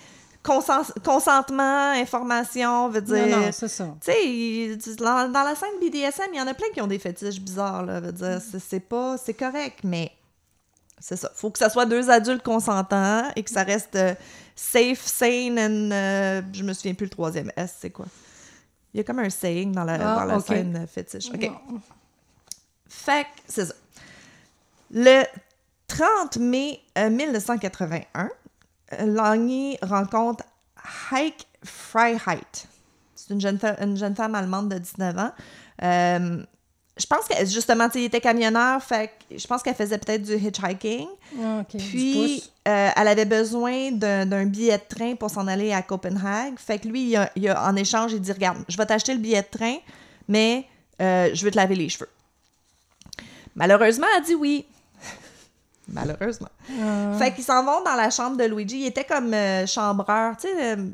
[0.44, 3.28] consentement, information, veut dire.
[3.28, 3.88] Non, non, c'est ça.
[4.04, 7.00] Tu sais, dans, dans la scène BDSM, il y en a plein qui ont des
[7.00, 8.00] fétiches bizarres, là.
[8.00, 9.18] Veut dire, c'est- pas...
[9.18, 10.12] C'est correct, mais...
[11.00, 11.30] C'est ça.
[11.36, 14.14] Faut que ça soit deux adultes consentants et que ça reste euh,
[14.56, 15.92] safe, sane and...
[15.92, 18.06] euh, je me souviens plus le troisième S, c'est quoi?
[18.94, 21.28] Il y a comme un saying dans la, Ah, dans la scène euh, fétiche.
[21.34, 21.42] OK.
[21.42, 21.80] Non.
[22.88, 23.74] Fait que c'est ça.
[24.92, 25.24] Le
[25.88, 28.30] 30 mai euh, 1981,
[29.06, 30.44] Langy rencontre
[31.12, 32.68] Heike Freiheit.
[33.16, 35.32] C'est une jeune, fa- une jeune femme allemande de 19 ans.
[35.82, 36.44] Euh,
[36.98, 41.08] je pense que justement, tu était camionneur, fait je pense qu'elle faisait peut-être du hitchhiking.
[41.42, 46.54] Ah, Puis, euh, elle avait besoin d'un billet de train pour s'en aller à Copenhague.
[46.60, 49.14] Fait que lui, il a, il a- en échange, il dit Regarde, je vais t'acheter
[49.14, 49.78] le billet de train,
[50.28, 50.66] mais
[51.02, 52.10] euh, je veux te laver les cheveux.
[53.56, 54.66] Malheureusement, elle dit oui.
[55.88, 56.50] Malheureusement.
[56.82, 57.14] Ah.
[57.20, 58.82] Fait qu'ils s'en vont dans la chambre de Luigi.
[58.82, 60.38] Il était comme euh, chambreur.
[60.38, 60.86] Tu sais, euh,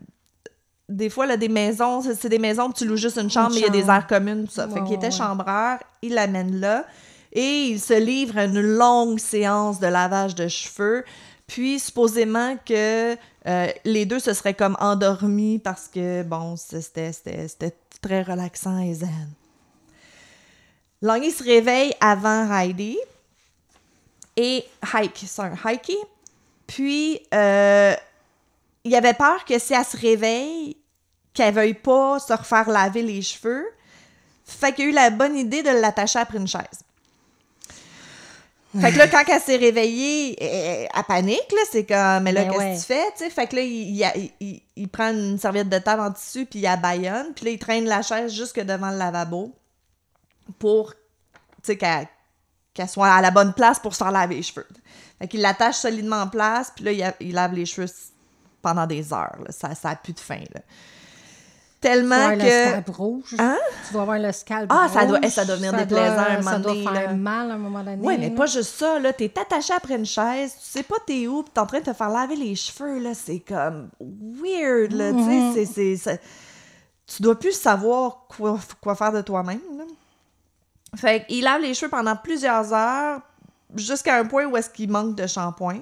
[0.88, 3.56] des fois, là, des maisons, c'est des maisons que tu loues juste une chambre, Une
[3.56, 4.68] mais il y a des aires communes, tout ça.
[4.68, 5.12] Fait Ouais, qu'il était ouais.
[5.12, 5.78] chambreur.
[6.02, 6.86] Il l'amène là.
[7.32, 11.06] Et il se livre à une longue séance de lavage de cheveux.
[11.46, 13.14] Puis, supposément que
[13.48, 17.12] euh, les deux se seraient comme endormis parce que, bon, c'était
[18.02, 19.30] très relaxant et zen.
[21.02, 22.98] Langy se réveille avant Heidi
[24.42, 25.92] et Hike, c'est un Heike.
[26.68, 27.94] Puis, euh,
[28.84, 30.78] il avait peur que si elle se réveille,
[31.34, 33.66] qu'elle veuille pas se refaire laver les cheveux.
[34.46, 36.64] Fait qu'il a eu la bonne idée de l'attacher après une chaise.
[38.80, 41.62] Fait que là, quand elle s'est réveillée, elle, elle panique, là.
[41.72, 42.76] C'est comme, mais là, Ben qu'est-ce ouais.
[42.76, 43.12] que tu fais?
[43.18, 46.12] Tu sais, fait que là, il, il- il- il prend une serviette de table en
[46.12, 47.34] tissu, puis il la baillonne.
[47.36, 49.52] Puis là, il traîne la chaise jusque devant le lavabo
[50.60, 51.00] pour, tu
[51.64, 52.08] sais, qu'elle
[52.80, 54.68] qu'elle soit à la bonne place pour se faire laver les cheveux.
[55.20, 57.88] Fait qu'il l'attache solidement en place, puis là, il, a- il lave les cheveux
[58.62, 59.36] pendant des heures.
[59.46, 59.52] là.
[59.52, 60.62] Ça n'a plus de fin, là.
[61.82, 62.68] Tu Tellement le que...
[62.70, 63.36] scalp rouge.
[63.40, 63.58] Hein?
[63.88, 65.30] Tu dois avoir le scalp Ah, ça doit- rouge.
[65.30, 67.14] ça doit doit- déplaisant un moment Ça doit donné, faire là.
[67.14, 67.98] mal à un moment donné.
[68.02, 68.36] Oui, mais là.
[68.36, 69.14] pas juste ça, là.
[69.14, 71.86] T'es attaché après une chaise, tu sais pas t'es où, pis t'es en train de
[71.86, 73.12] te faire laver les cheveux, là.
[73.14, 75.12] C'est comme weird, là.
[75.12, 75.54] Tu Mm-hmm.
[75.54, 76.22] sais, c'est- c'est-
[77.08, 79.60] Tu dois plus savoir quoi, quoi faire de toi-même.
[80.96, 83.22] Fait qu'il lave les cheveux pendant plusieurs heures,
[83.76, 85.82] jusqu'à un point où est-ce qu'il manque de shampoing.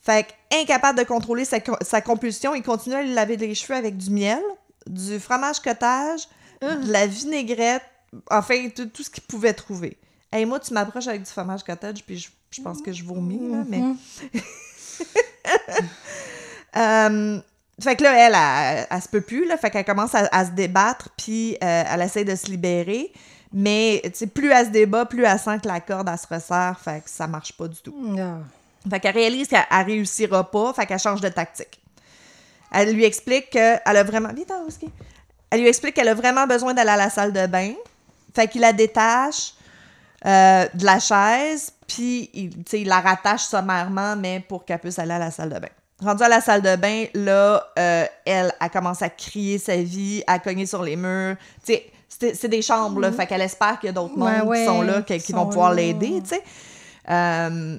[0.00, 3.96] Fait incapable de contrôler sa, sa compulsion, il continue à lui laver les cheveux avec
[3.96, 4.42] du miel,
[4.86, 6.28] du fromage cottage,
[6.60, 7.82] de la vinaigrette,
[8.30, 9.98] enfin, tout, tout ce qu'il pouvait trouver.
[10.32, 13.50] Hey, moi, tu m'approches avec du fromage cottage, puis je, je pense que je vomis,
[13.50, 13.78] là, mais...
[13.78, 13.96] Mhm.
[16.76, 17.40] Euh,
[17.80, 19.56] fait que là, elle, elle, elle se peut plus, là.
[19.56, 23.12] Fait qu'elle commence à, à se débattre, puis euh, elle essaie de se libérer.
[23.56, 24.02] Mais,
[24.34, 26.76] plus elle se débat, plus elle sent que la corde, elle se resserre.
[26.82, 27.94] Fait que ça marche pas du tout.
[28.18, 28.38] Ah.
[28.90, 31.80] Fait qu'elle réalise qu'elle elle réussira pas, fait qu'elle change de tactique.
[32.72, 34.32] Elle lui explique qu'elle a vraiment...
[34.32, 34.52] Vite.
[35.50, 37.74] Elle lui explique qu'elle a vraiment besoin d'aller à la salle de bain.
[38.34, 39.54] Fait qu'il la détache
[40.26, 44.80] euh, de la chaise, puis il, tu sais, il la rattache sommairement, mais pour qu'elle
[44.80, 45.68] puisse aller à la salle de bain.
[46.00, 50.24] Rendue à la salle de bain, là, euh, elle, elle commence à crier sa vie,
[50.26, 51.36] à cogner sur les murs.
[51.64, 51.86] Tu sais,
[52.18, 54.66] c'est des chambres, là, fait qu'elle espère qu'il y a d'autres Ouais, mondes ouais, qui
[54.66, 56.42] sont là, qui, vont pouvoir l'aider, tu sais.
[57.10, 57.78] Euh,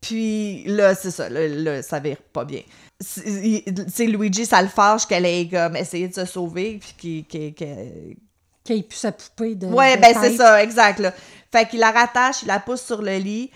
[0.00, 2.62] puis là, c'est ça, là, là, ça vire pas bien.
[3.00, 6.78] C'est il- tu sais, Luigi, ça le fâche qu'elle ait comme essayé de se sauver,
[6.80, 8.16] puis qu'il- qu'il- qu'il-
[8.64, 9.66] Qu'il ait pu sa poupée de.
[9.66, 11.00] Ouais, de ben c'est ça, exact.
[11.00, 11.12] Là.
[11.50, 13.50] Fait qu'il la rattache, il la pousse sur le lit.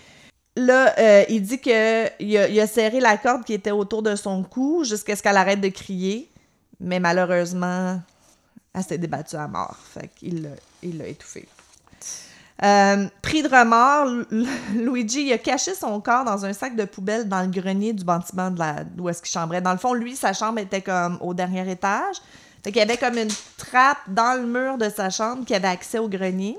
[0.57, 4.01] Là, euh, il dit que il a, il a serré la corde qui était autour
[4.03, 6.29] de son cou jusqu'à ce qu'elle arrête de crier.
[6.81, 8.01] Mais malheureusement,
[8.77, 9.75] elle s'est débattue à mort.
[9.93, 10.49] Fait qu'il l'a-
[10.83, 11.47] il l'a étouffée.
[12.63, 16.85] Euh, pris de remords, Lu- Luigi il a caché son corps dans un sac de
[16.85, 19.61] poubelle dans le grenier du bâtiment de la, d'où est-ce qu'il chambrait.
[19.61, 22.15] Dans le fond, lui, sa chambre était comme au dernier étage.
[22.63, 25.67] Fait qu'il y avait comme une trappe dans le mur de sa chambre qui avait
[25.67, 26.57] accès au grenier.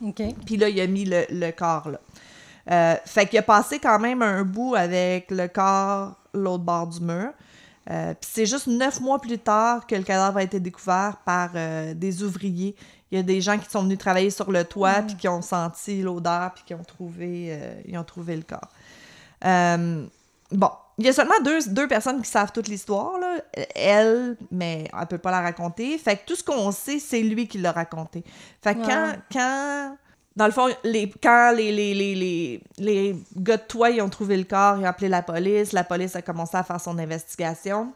[0.00, 0.22] OK.
[0.46, 1.98] Puis là, il a mis le, le corps là.
[2.70, 7.00] Euh, fait qu'il a passé quand même un bout avec le corps l'autre bord du
[7.00, 7.30] mur.
[7.90, 11.50] Euh, Puis c'est juste neuf mois plus tard que le cadavre a été découvert par
[11.54, 12.74] euh, des ouvriers.
[13.10, 15.42] Il y a des gens qui sont venus travailler sur le toit puis qui ont
[15.42, 18.70] senti l'odeur puis qui ont trouvé, euh, ils ont trouvé le corps.
[20.50, 23.38] Bon, il y a seulement deux, deux personnes qui savent toute l'histoire, là.
[23.74, 25.98] Elle, mais elle peut pas la raconter.
[25.98, 28.22] Fait que tout ce qu'on sait, c'est lui qui l'a raconté.
[28.62, 29.96] Fait que quand, quand,
[30.36, 34.08] dans le fond, les, quand les, les, les, les, les gars de toit, ils ont
[34.08, 35.72] trouvé le corps, ils ont appelé la police.
[35.72, 37.92] La police a commencé à faire son investigation.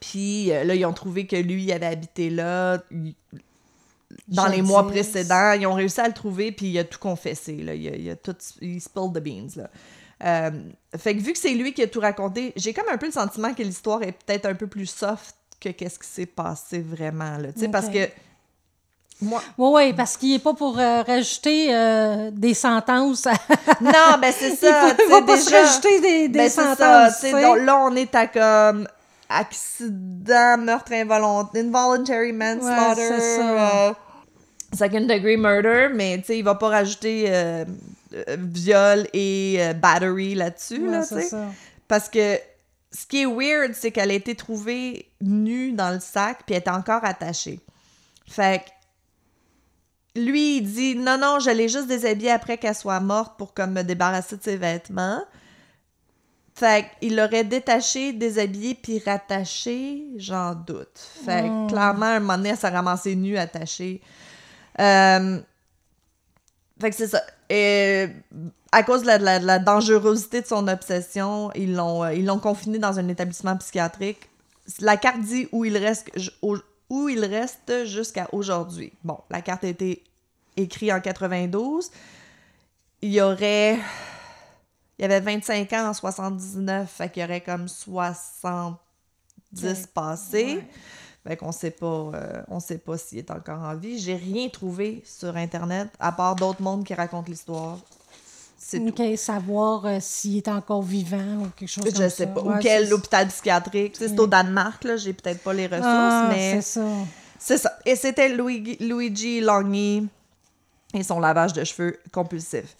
[0.00, 2.82] Puis euh, là, ils ont trouvé que lui, il avait habité là.
[4.28, 7.56] Dans les mois précédents, ils ont réussi à le trouver, puis il a tout confessé.
[7.56, 7.74] Là.
[7.74, 8.36] Il, a, il a tout.
[8.62, 9.56] Il spilled the beans.
[9.56, 9.70] Là.
[10.24, 10.50] Euh,
[10.96, 13.12] fait que vu que c'est lui qui a tout raconté, j'ai comme un peu le
[13.12, 17.36] sentiment que l'histoire est peut-être un peu plus soft que qu'est-ce qui s'est passé vraiment.
[17.36, 17.52] Là.
[17.52, 18.08] Tu sais, Parce que.
[19.22, 19.40] Moi.
[19.56, 23.26] Oui, oui, parce qu'il n'est pas pour euh, rajouter euh, des sentences.
[23.80, 24.86] Non, ben c'est il ça.
[24.88, 27.16] ne tu sais, va pas déjà- se rajouter des, des Ben, sentences.
[27.18, 28.86] ça, donc là, on est à comme
[29.28, 33.88] accident, meurtre involontaire, involuntary manslaughter, Ouais, ça.
[33.88, 33.92] euh,
[34.76, 37.30] second degree murder, mais tu sais, il va pas rajouter
[38.38, 41.18] viol et battery là-dessus, Ouais, là, ça.
[41.88, 42.38] Parce que
[42.92, 46.60] ce qui est weird, c'est qu'elle a été trouvée nue dans le sac, puis elle
[46.60, 47.60] était encore attachée.
[48.28, 48.70] Fait que
[50.16, 53.72] lui, il dit non, non, je l'ai juste déshabillée après qu'elle soit morte pour comme
[53.72, 55.22] me débarrasser de ses vêtements.
[56.56, 61.00] Fait qu'il l'aurait détaché, déshabillé, puis rattaché, j'en doute.
[61.24, 61.66] Fait que Mm.
[61.68, 64.00] clairement, un moment donné, elle s'est ramassée nue, attachée.
[64.78, 65.40] Euh,
[66.80, 67.22] fait que c'est ça.
[67.50, 68.06] Et
[68.70, 72.14] à cause de la, de la- de la dangerosité de son obsession, ils l'ont euh,
[72.14, 74.28] ils l'ont confiné dans un établissement psychiatrique.
[74.80, 76.08] La carte dit où il reste,
[76.90, 78.92] où il reste jusqu'à aujourd'hui.
[79.02, 80.04] Bon, la carte a été
[80.56, 81.90] écrite en 92.
[83.02, 83.78] Il y aurait...
[84.98, 88.78] Il y avait 25 ans en 79, fait qu'il y aurait comme 70
[89.92, 90.56] passés.
[90.56, 90.68] Ouais.
[91.26, 93.98] Fait qu'on sait pas, euh, on sait pas s'il est encore en vie.
[93.98, 97.78] J'ai rien trouvé sur Internet, à part d'autres mondes qui racontent l'histoire.
[98.66, 98.88] C'est tout.
[99.02, 102.04] OK, savoir euh, s'il est encore vivant ou quelque chose comme ça.
[102.04, 102.40] Je sais pas.
[102.40, 103.94] Ou Ouais, quel c'est- hôpital psychiatrique.
[103.98, 104.96] C'est au Danemark, là.
[104.96, 106.86] J'ai peut-être pas les ressources, Ah, mais c'est ça.
[107.38, 107.78] c'est ça.
[107.84, 110.08] Et c'était Luigi, Luigi Longhi
[110.94, 112.76] et son lavage de cheveux compulsif.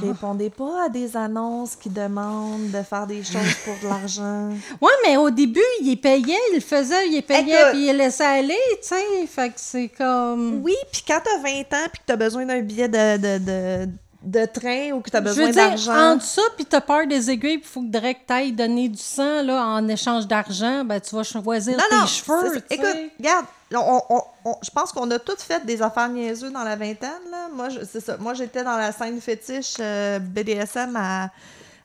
[0.00, 4.50] Répondez pas à des annonces qui demandent de faire des choses pour de l'argent.
[4.80, 8.24] Oui, mais au début, il est payé, il faisait, il est payé, puis il laissait
[8.24, 9.26] aller, tu sais.
[9.26, 10.60] Fait que c'est comme.
[10.62, 13.90] Oui, puis quand t'as 20 ans puis que t'as besoin d'un billet de, de, de,
[14.26, 16.12] de train ou que t'as Je besoin veux dire, d'argent...
[16.14, 18.98] entre ça, puis t'as peur des aiguilles, puis il faut que direct t'ailles donner du
[18.98, 22.60] sang là, en échange d'argent, ben tu vas choisir Non, tes non, cheveux.
[22.68, 22.74] tu.
[22.74, 26.64] Écoute, regarde, on- on- on- je pense qu'on a toutes fait des affaires niaiseuses dans
[26.64, 27.48] la vingtaine, là.
[27.54, 28.16] Moi, je- c'est ça.
[28.18, 31.30] Moi, j'étais dans la scène fétiche euh, BDSM à,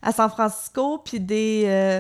[0.02, 1.64] à San Francisco, puis des...
[1.68, 2.00] euh,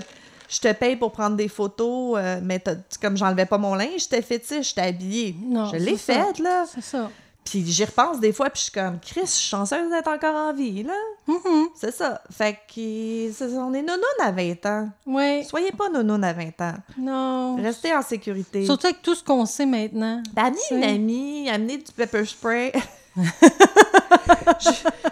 [0.50, 2.62] je te paye pour prendre des photos, euh, mais
[3.02, 5.36] comme j'enlevais pas mon linge, j'étais fétiche, j'étais habillée.
[5.46, 6.66] Non, je l'ai faite, là.
[6.74, 7.10] C'est ça.
[7.44, 10.36] Puis j'y repense des fois, puis je suis comme, Chris, je suis chanceuse d'être encore
[10.36, 10.94] en vie, là.
[11.28, 11.70] Mhm.
[11.76, 12.22] C'est ça.
[12.32, 14.90] Fait que, c'est ça, on est nounoun à 20 ans.
[15.06, 15.44] Oui.
[15.46, 16.76] Soyez pas nounoun à 20 ans.
[16.98, 17.56] Non.
[17.58, 18.66] Restez en sécurité.
[18.66, 20.22] Surtout avec tout ce qu'on sait maintenant.
[20.34, 22.72] Ben, amenez une amie, amenez du pepper spray.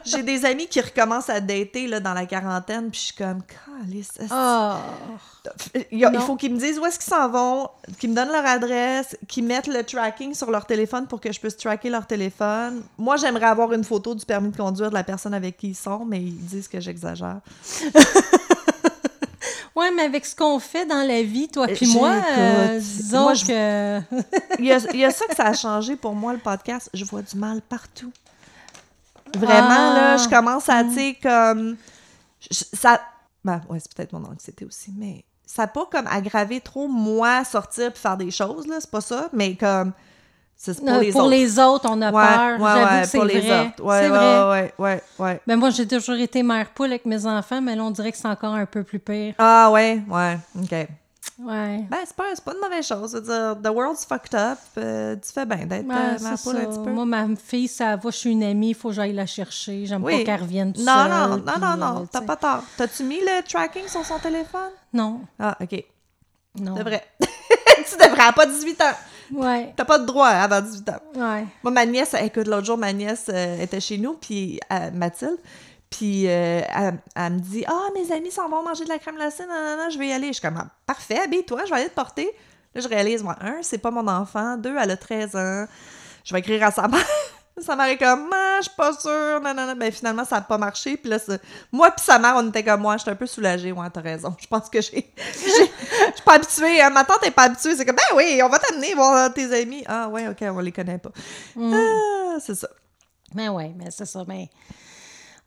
[0.06, 3.42] J'ai- des amis qui recommencent à dater là, dans la quarantaine, puis je suis comme,
[3.44, 4.80] Calisse, est-ce- Ah.
[5.92, 8.46] il, il faut qu'ils me disent où est-ce qu'ils s'en vont, qu'ils me donnent leur
[8.46, 12.82] adresse, qu'ils mettent le tracking sur leur téléphone pour que je puisse tracker leur téléphone.
[12.98, 15.76] Moi, j'aimerais avoir une photo du permis de conduire de la personne avec qui ils
[15.76, 17.40] sont, mais ils disent que j'exagère.
[19.80, 23.34] Ouais, mais avec ce qu'on fait dans la vie, toi puis moi, euh, disons moi,
[23.34, 24.02] je- que...
[24.60, 26.90] Il y, a, il y a ça que ça a changé pour moi, le podcast.
[26.94, 28.12] Je vois du mal partout.
[29.38, 29.94] Vraiment, Ah.
[29.96, 31.78] là, je commence à, tu sais, comme...
[32.42, 33.00] je- ça...
[33.46, 37.44] Ben, ouais, c'est peut-être mon anxiété aussi, mais ça n'a pas comme aggravé trop moi
[37.46, 39.94] sortir puis faire des choses, là, c'est pas ça, mais comme...
[40.62, 41.30] C'est pour les pour autres.
[41.30, 42.60] les autres, on a Ouais, peur.
[42.60, 43.74] ouais, J'avoue ouais, que c'est vrai.
[43.78, 44.50] c'est vrai.
[44.50, 45.42] ouais, ouais, ouais.
[45.48, 48.18] Ben moi, j'ai toujours été mère poule avec mes enfants, mais là, on dirait que
[48.18, 49.36] c'est encore un peu plus pire.
[49.38, 50.72] Ah, ouais, ouais, OK.
[50.72, 50.88] Ouais.
[51.90, 53.12] Ben, c'est pas, c'est pas une mauvaise chose.
[53.14, 54.58] Je veux dire, the world's fucked up.
[54.78, 56.92] euh, tu fais bien d'être euh, mère poule un petit peu.
[56.92, 59.86] Moi, ma fille, ça va, je suis une amie, il faut que j'aille la chercher.
[59.86, 60.18] J'aime Oui.
[60.20, 62.64] pas qu'elle revienne Non, seule, non, non, puis, non, euh, non, t'as pas tort.
[62.76, 64.72] T'as-tu mis le tracking sur son téléphone?
[64.92, 65.86] Non, Ah, OK.
[66.60, 66.76] non.
[66.76, 67.06] C'est vrai.
[67.22, 68.86] tu devrais, à pas 18 ans.
[69.32, 70.94] Ouais, T'as pas de droit avant 18 ans.
[71.16, 71.46] ouais.
[71.64, 75.38] Moi, ma nièce, écoute, l'autre jour, ma nièce euh, était chez nous, puis euh, Mathilde,
[75.90, 79.16] puis euh, elle, elle me dit «Ah, mes amis s'en vont manger de la crème
[79.16, 81.70] glacée, non, non, non, je vais y aller.» Je suis comme Ah, «Parfait, habille-toi, je
[81.72, 82.30] vais aller te porter.»
[82.76, 84.56] Là, je réalise, moi, un, c'est pas mon enfant.
[84.58, 85.66] Deux, elle a 13 ans.
[86.24, 87.04] Je vais écrire à sa mère.
[87.62, 89.76] Sa mère est comme, ah, je suis pas sûre, non, non, non.
[89.76, 90.98] Ben, finalement, ça n'a pas marché.
[90.98, 91.18] Puis là,
[91.72, 92.98] moi puis sa mère, on était comme moi.
[92.98, 93.72] J'étais un peu soulagée.
[93.72, 94.36] Ouais, t'as raison.
[94.40, 95.12] Je pense que j'ai.
[95.18, 96.82] Je suis pas habituée.
[96.82, 96.90] hein.
[96.90, 97.76] Ma tante est pas habituée.
[97.76, 99.84] C'est comme, ben oui, on va t'amener voir tes amis.
[99.88, 101.12] Ah, ouais, OK, on les connaît pas.
[101.56, 101.74] Mm.
[101.74, 102.70] Ah, c'est ça.
[103.36, 104.24] Mais ouais, mais c'est ça.
[104.28, 104.50] Mais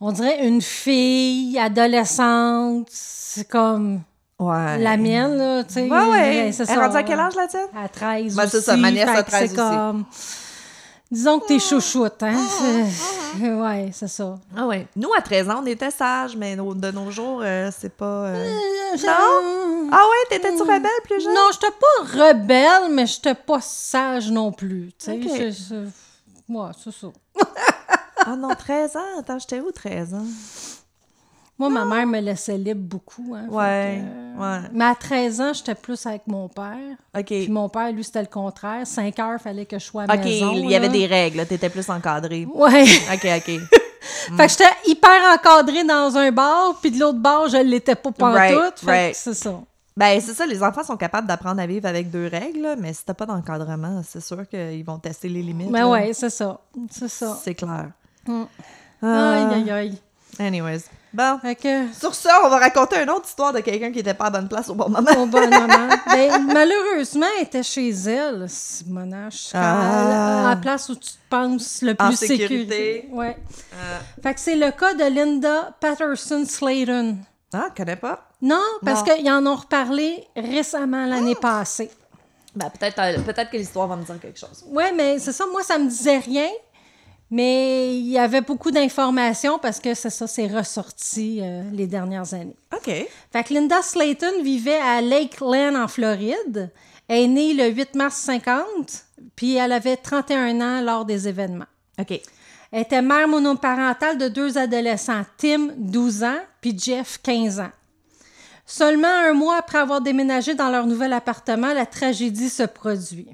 [0.01, 4.03] on dirait une fille adolescente, c'est comme
[4.39, 4.79] Ouais.
[4.79, 5.83] la mienne, là, tu sais.
[5.89, 6.51] Ouais, ouais.
[6.53, 7.69] c'est Elle est rendue à quel âge, la tienne?
[7.77, 8.51] À 13 Ben, aussi.
[8.51, 9.55] c'est ça, ma nièce que 13 c'est aussi.
[9.55, 10.05] comme...
[11.13, 12.35] Disons que t'es chouchoute, hein?
[12.35, 12.49] Ah,
[13.39, 14.39] C'est- Ouais, c'est ça.
[14.57, 14.87] Ah, ouais.
[14.97, 18.27] Nous, à 13 ans, on était sages, mais de nos jours, euh, c'est pas.
[18.29, 18.59] euh,
[19.07, 19.89] Non?
[19.93, 21.35] Ah, ouais, t'étais-tu rebelle plus jeune?
[21.35, 24.91] Non, j'étais pas rebelle, mais j'étais pas sage non plus.
[24.99, 25.25] Tu sais, Ok.
[26.49, 27.07] ouais, c'est ça.
[28.25, 29.19] Ah, non, 13 ans.
[29.19, 30.25] Attends, j'étais où, 13 ans?
[31.71, 33.35] Moi, ma mère me laissait libre beaucoup.
[33.37, 34.69] Hein, Ouais, que, euh, ouais.
[34.73, 36.75] Mais à 13 ans, j'étais plus avec mon père.
[37.17, 37.25] OK.
[37.27, 38.87] Puis mon père, lui, c'était le contraire.
[38.87, 40.53] 5 heures, fallait que je sois à OK, maison.
[40.55, 42.47] il y avait des règles, t'étais plus encadrée.
[42.53, 42.83] Ouais.
[43.15, 43.61] OK, OK.
[44.37, 48.11] Fait que j'étais hyper encadrée dans un bar, puis de l'autre bar, je l'étais pas
[48.11, 48.37] pantoute.
[48.37, 49.15] Right, fait right.
[49.15, 49.61] c'est ça.
[49.97, 53.05] Ben, c'est ça, les enfants sont capables d'apprendre à vivre avec deux règles, mais si
[53.05, 55.71] t'as pas d'encadrement, c'est sûr qu'ils vont tester les limites.
[55.71, 55.89] Mais là.
[55.89, 56.61] ouais, c'est ça.
[56.91, 57.39] C'est ça.
[57.45, 57.91] C'est clair.
[58.27, 58.43] Mm.
[59.03, 59.99] Ah, Aïe, aïe, aïe.
[60.39, 60.83] Anyways.
[61.13, 61.39] Bon.
[61.41, 64.27] Fait que, Sur ça, on va raconter une autre histoire de quelqu'un qui était pas
[64.27, 65.11] à bonne place au bon moment.
[65.19, 65.89] au bon moment.
[66.07, 69.51] Ben, malheureusement, elle était chez elle, Simonache.
[69.55, 70.47] Ah.
[70.47, 72.47] À la place où tu te penses le En plus sécurité.
[72.47, 73.09] sécurité.
[73.13, 73.37] Ouais.
[73.75, 77.19] Euh, Fait que c'est le cas de Linda Patterson Slayton.
[77.53, 78.27] ah, je connais pas.
[78.41, 81.91] Non, parce qu'ils en ont reparlé récemment l'année passée.
[82.57, 84.65] Ben, peut-être euh, peut-être que l'histoire va me dire quelque chose.
[84.69, 86.49] Oui, mais c'est ça, moi, ça me disait rien.
[87.33, 92.35] Mais il y avait beaucoup d'informations parce que c'est ça, c'est ressorti euh, les dernières
[92.35, 92.59] années.
[92.75, 92.91] OK.
[93.33, 96.71] Fait que Linda Slayton vivait à Lakeland, en Floride.
[97.09, 101.65] Elle est née le 8 mars 50, puis elle avait 31 ans lors des événements.
[101.99, 102.21] OK.
[102.71, 107.73] Elle était mère monoparentale de deux adolescents, Tim, 12 ans, puis Jeff, 15 ans.
[108.67, 113.29] Seulement un mois après avoir déménagé dans leur nouvel appartement, la tragédie se produit.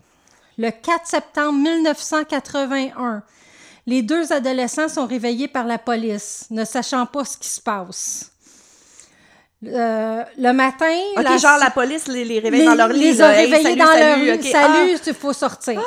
[0.57, 3.25] Le 4 septembre 1981,
[3.88, 8.31] les deux adolescents sont réveillés par la police, ne sachant pas ce qui se passe.
[9.66, 13.01] Euh, le matin, OK, la- genre la police les, les réveille les, dans leur lit.
[13.01, 14.37] les a réveillés salut, dans salut, leur.
[14.37, 14.44] OK.
[14.44, 15.81] Salut, il faut sortir.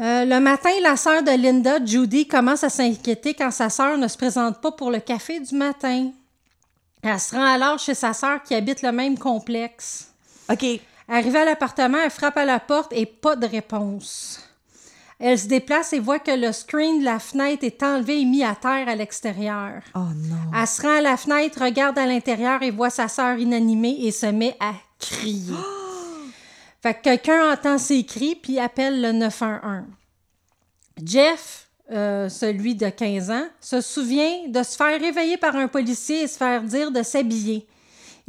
[0.00, 4.08] Euh, le matin, la sœur de Linda, Judy, commence à s'inquiéter quand sa sœur ne
[4.08, 6.10] se présente pas pour le café du matin.
[7.02, 10.08] Elle se rend alors chez sa sœur qui habite le même complexe.
[10.48, 10.64] Ah, OK.
[11.08, 14.40] Arrivée à l'appartement, elle frappe à la porte et pas de réponse.
[15.20, 18.44] Elle se déplace et voit que le screen de la fenêtre est enlevé et mis
[18.44, 19.82] à terre à l'extérieur.
[19.94, 20.36] Oh non.
[20.56, 24.12] Elle se rend à la fenêtre, regarde à l'intérieur et voit sa sœur inanimée et
[24.12, 25.54] se met à crier.
[26.82, 29.82] Fait que quelqu'un entend ses cris puis appelle le 911.
[31.04, 36.22] Jeff, euh, celui de 15 ans, se souvient de se faire réveiller par un policier
[36.22, 37.66] et se faire dire de s'habiller.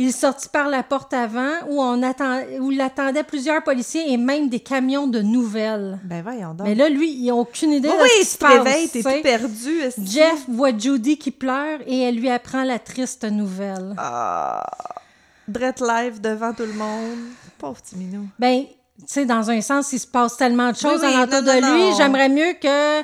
[0.01, 4.47] Il sortit par la porte avant où on attend, où l'attendaient plusieurs policiers et même
[4.47, 5.99] des camions de nouvelles.
[6.05, 6.65] Ben voyons donc.
[6.65, 8.53] Mais là, lui, il n'a aucune idée oui, de ce oui, qui tu se passe.
[8.53, 9.81] réveilles, t'es tout perdu.
[10.05, 13.93] Jeff voit Judy qui pleure et elle lui apprend la triste nouvelle.
[13.97, 14.65] Ah,
[15.49, 17.17] Drette live devant tout le monde.
[17.57, 18.25] Pauvre petit minou.
[18.39, 18.63] Ben,
[18.99, 21.53] tu sais, dans un sens, il se passe tellement de choses Oui, oui, alentour non,
[21.55, 21.81] de non, lui.
[21.89, 21.95] non.
[21.97, 23.01] J'aimerais mieux que.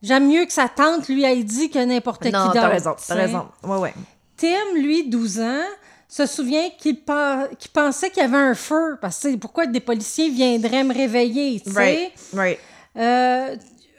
[0.00, 2.54] J'aime mieux que sa tante lui ait dit que n'importe qui Non, d'autre.
[2.54, 3.46] t'as raison, tu t'as raison.
[3.64, 3.94] Ouais, ouais.
[4.42, 5.64] Tim, lui, 12 ans,
[6.08, 8.98] se souvient qu'il pen- qu'il pensait qu'il y avait un feu.
[9.00, 11.78] Parce que pourquoi des policiers viendraient me réveiller, tu sais?
[11.78, 12.58] Right, right.
[12.96, 13.56] Euh,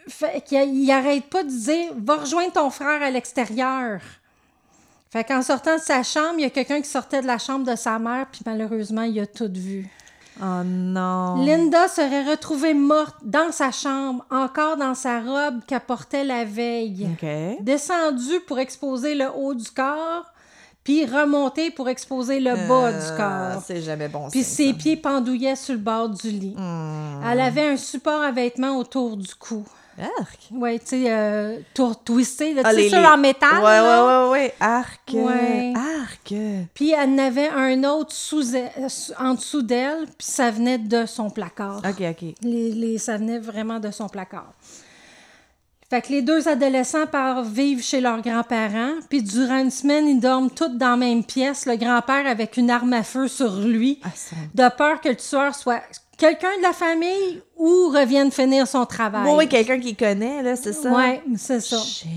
[0.10, 4.02] fait qu'il arrête pas de dire va rejoindre ton frère à l'extérieur.
[5.12, 7.66] Fait qu'en sortant de sa chambre, il y a quelqu'un qui sortait de la chambre
[7.72, 9.88] de sa mère, puis malheureusement, il a tout vu.
[10.42, 11.44] Oh non.
[11.46, 17.08] Linda serait retrouvée morte dans sa chambre, encore dans sa robe qu'elle portait la veille.
[17.14, 17.28] OK.
[17.62, 20.26] Descendue pour exposer le haut du corps,
[20.84, 23.64] puis remontée pour exposer le bas du Euh, corps.
[23.66, 24.74] C'est jamais bon Puis ses ça.
[24.78, 26.56] pieds pendouillaient sur le bord du lit.
[26.58, 27.22] Hmm.
[27.30, 29.64] Elle avait un support à vêtements autour du cou.
[30.20, 30.50] Arc.
[30.52, 33.58] Ouais, tu sais, euh, tour twisté, là, Ah, tu sais, les- sur les- en métal.
[33.58, 34.26] Ouais, là.
[34.26, 34.54] ouais, ouais, ouais.
[34.60, 35.12] Arc.
[35.14, 35.72] Ouais.
[35.76, 36.34] Arc.
[36.74, 38.56] Puis elle en avait un autre sous-
[39.20, 41.78] en dessous d'elle, puis ça venait de son placard.
[41.88, 42.36] OK, OK.
[42.42, 44.52] Les, les- ça venait vraiment de son placard.
[45.94, 50.20] Fait que les deux adolescents partent vivre chez leurs grands-parents, puis durant une semaine, ils
[50.20, 54.00] dorment tous dans la même pièce, le grand-père avec une arme à feu sur lui,
[54.04, 54.10] Ah,
[54.56, 55.84] de peur que le tueur soit
[56.18, 59.28] quelqu'un de la famille ou revienne finir son travail.
[59.28, 60.90] Oui, oui, quelqu'un qui connaît, là, c'est ça?
[60.90, 61.78] Ouais, c'est ça.
[61.78, 62.10] Shit.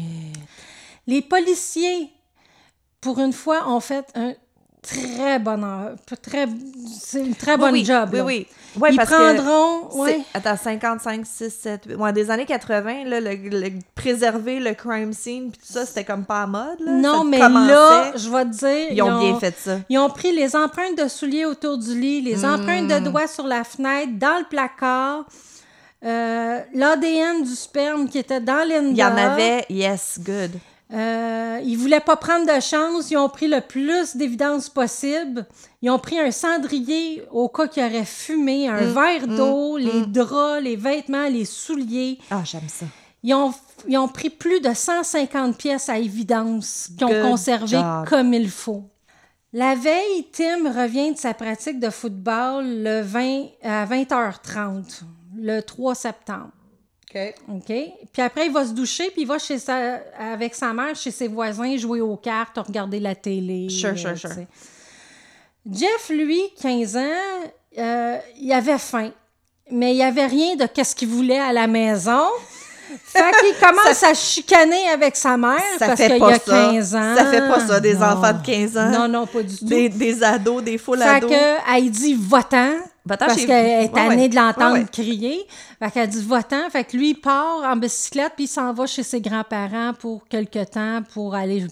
[1.06, 2.10] Les policiers,
[3.02, 4.32] pour une fois, ont fait un
[4.86, 6.46] très bon, heure- très,
[7.00, 8.08] c'est une très bonne oui, job.
[8.12, 8.24] Oui, là.
[8.24, 8.46] oui.
[8.78, 10.20] Ouais, Ils parce que prendront, c'est- ouais.
[10.34, 11.94] Attends, 55, 6, 7, 8.
[11.96, 16.04] Ouais, des années 80, là, le, le- préserver le crime scene, puis tout ça, c'était
[16.04, 16.92] comme pas à mode, là.
[16.92, 17.72] Non, Ça mais commençait.
[17.72, 19.78] là, je vais te dire, Ils ont bien fait ça.
[19.88, 23.46] Ils ont pris les empreintes de souliers autour du lit, les empreintes de doigts sur
[23.46, 25.24] la fenêtre, dans le placard,
[26.04, 28.90] euh, l'ADN du sperme qui était dans Linda.
[28.90, 30.50] Il y en avait, yes, good.
[30.92, 33.10] Euh, ils voulaient pas prendre de chance.
[33.10, 35.46] Ils ont pris le plus d'évidence possible.
[35.82, 40.62] Ils ont pris un cendrier au cas qu'il aurait fumé, un verre d'eau, les draps,
[40.62, 42.18] les vêtements, les souliers.
[42.30, 42.86] Ah, j'aime ça.
[43.22, 43.52] Ils ont,
[43.88, 48.84] ils ont pris plus de 150 pièces à évidence qu'ils ont conservées comme il faut.
[49.52, 55.02] La veille, Tim revient de sa pratique de football le 20, à 20h30,
[55.36, 56.50] le 3 septembre.
[57.14, 57.34] OK.
[57.48, 57.72] OK?
[58.12, 61.10] Puis après, il va se doucher, puis il va chez sa, avec sa mère, chez
[61.10, 63.68] ses voisins, jouer aux cartes, regarder la télé.
[63.68, 64.30] Sure, sure, euh, sure.
[64.32, 64.46] sais.
[65.70, 67.00] Jeff, lui, 15 ans,
[67.78, 69.10] euh, il avait faim.
[69.70, 72.22] Mais il n'y avait rien de qu'est-ce qu'il voulait à la maison.
[73.06, 76.70] Fait qu'il commence à chicaner avec sa mère Ça parce fait qu'il pas a ça.
[76.70, 77.14] 15 ans.
[77.16, 78.02] Ça fait pas ça, des Non.
[78.06, 78.90] enfants de 15 ans.
[78.90, 79.64] Non, non, pas du tout.
[79.64, 81.28] Des, des ados, des Fait ados.
[81.30, 82.74] que, elle dit va-t'en.
[83.06, 84.28] Parce qu'elle est tannée ouais.
[84.28, 85.46] de l'entendre Ouais, crier.
[85.78, 86.68] Fait qu'elle dit va-t'en.
[86.70, 90.26] Fait que lui, il part en bicyclette, puis il s'en va chez ses grands-parents pour
[90.28, 91.66] quelque temps pour aller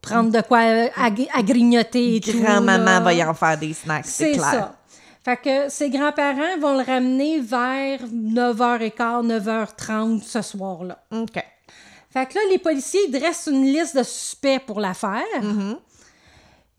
[0.00, 2.20] prendre de quoi à, à grignoter et.
[2.20, 4.50] Grand-maman va y en faire des snacks, c'est C'est clair.
[4.50, 4.76] ça.
[5.22, 10.98] Fait que ses grands-parents vont le ramener vers 9h15, 9h30 ce soir-là.
[11.10, 11.34] OK.
[12.12, 15.22] Fait que là, les policiers dressent une liste de suspects pour l'affaire.
[15.42, 15.76] Mm-hmm.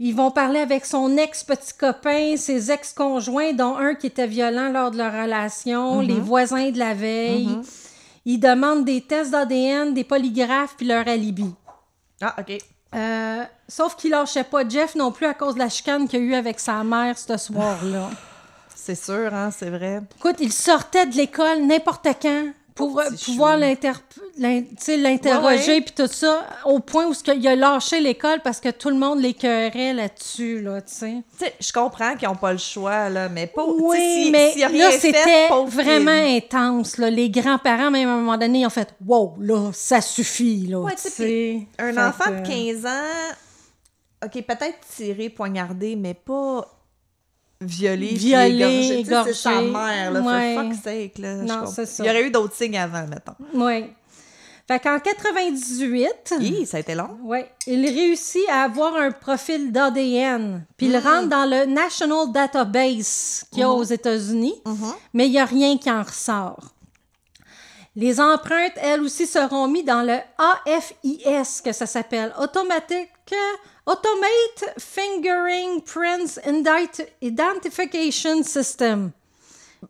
[0.04, 4.90] Ils vont parler avec son ex-petit copain, ses ex-conjoints, dont un qui était violent lors
[4.90, 6.08] de leur relation, Mm-hmm.
[6.08, 7.56] les voisins de la veille.
[8.26, 11.54] Ils demandent des tests d'ADN, des polygraphes, puis leur alibi.
[12.20, 12.58] Ah, OK.
[12.96, 16.24] Euh, sauf qu'il lâchait pas Jeff non plus à cause de la chicane qu'il a
[16.24, 18.10] eu avec sa mère ce soir-là.
[18.76, 20.02] C'est sûr, hein, c'est vrai.
[20.18, 23.60] Écoute, il sortait de l'école n'importe quand pour euh, pouvoir chou.
[23.60, 23.92] l'inter-
[24.38, 28.60] l'in- tu sais, l'interroger puis tout ça, au point où il a lâché l'école parce
[28.60, 31.24] que tout le monde l'écœurait là-dessus, là, tu sais.
[31.38, 33.66] Tu sais, je comprends qu'ils n'ont pas le choix, là, mais pas...
[33.66, 37.10] Oui, si- mais s'il y a rien là, c'était vraiment intense, là.
[37.10, 40.80] Les grands-parents, même à un moment donné, ils ont fait «Wow, là, ça suffit, là,
[40.80, 41.68] Ouais, tu sais.
[41.80, 43.36] Un enfant que- de 15 ans,
[44.24, 46.68] OK, peut-être tiré, poignardé, mais pas
[47.62, 49.04] violé, puis Violé, égorgé.
[49.04, 50.56] Tu sais, C'est sa mère, là, Ouais.
[50.56, 51.36] for fuck's sake, là.
[51.36, 51.66] Non, comprends.
[51.68, 52.04] c'est ça.
[52.04, 53.36] Il y aurait eu d'autres signes avant, mettons.
[53.54, 53.86] Oui.
[54.68, 56.34] Fait qu'en 98...
[56.40, 57.18] Hi, ça a été long.
[57.24, 63.44] Oui, il réussit à avoir un profil d'ADN, puis il rentre dans le National Database
[63.52, 64.56] qu'il y a aux États-unis,
[65.14, 66.70] mais il n'y a rien qui en ressort.
[67.98, 70.20] Les empreintes, elles aussi, seront mises dans le
[70.66, 73.10] AFIS, que ça s'appelle Automatic
[73.86, 79.12] Automate Fingering Prints Ident- Identification System.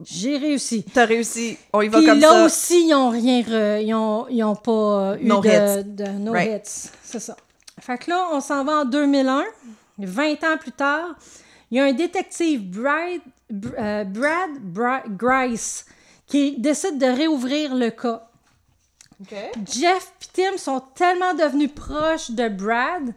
[0.06, 0.84] J'ai réussi.
[0.94, 1.58] T'as réussi.
[1.74, 2.46] On y va Puis comme là ça.
[2.46, 4.72] aussi, ils n'ont rien, re- ils ont, ils ont pas
[5.12, 6.66] euh, eu No de, de no Right.
[6.66, 6.90] hits.
[7.04, 7.36] C'est ça.
[7.80, 9.44] Fait que là, on s'en va en 2001.
[9.98, 11.10] 20 ans plus tard,
[11.70, 13.20] il y a un détective, Brad,
[13.52, 15.86] Br- euh, Brad Bra- Grice,
[16.26, 18.28] qui décide de réouvrir le cas.
[19.70, 23.14] Jeff et Tim sont tellement devenus proches de Brad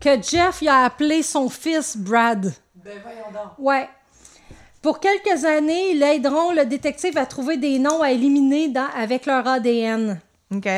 [0.00, 2.52] que Jeff il a appelé son fils Brad.
[2.84, 3.52] Ben voyons donc.
[3.58, 3.88] Ouais.
[4.82, 9.24] Pour quelques années, ils aideront le détective à trouver des noms à éliminer dans- avec
[9.24, 10.20] leur ADN.
[10.54, 10.68] OK.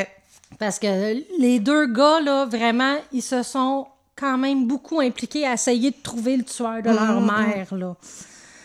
[0.57, 5.53] Parce que les deux gars, là, vraiment, ils se sont quand même beaucoup impliqués à
[5.53, 7.95] essayer de trouver le tueur de leur mère, là.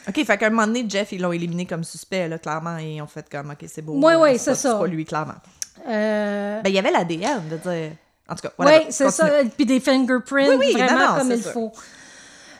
[0.09, 2.95] OK, fait qu'à un moment donné, Jeff, ils l'ont éliminé comme suspect, là, clairement, et
[2.97, 3.95] ils ont fait comme, OK, c'est beau.
[4.01, 4.73] Ouais, pas- c'est ça.
[4.75, 5.35] C'est pas lui, clairement.
[5.89, 7.91] Euh, Ben, il y avait l'ADN, de dire...
[8.33, 9.29] En tout cas, Oui, c'est ça.
[9.57, 11.71] Puis des fingerprints, Oui, oui, vraiment non, non, comme il faut.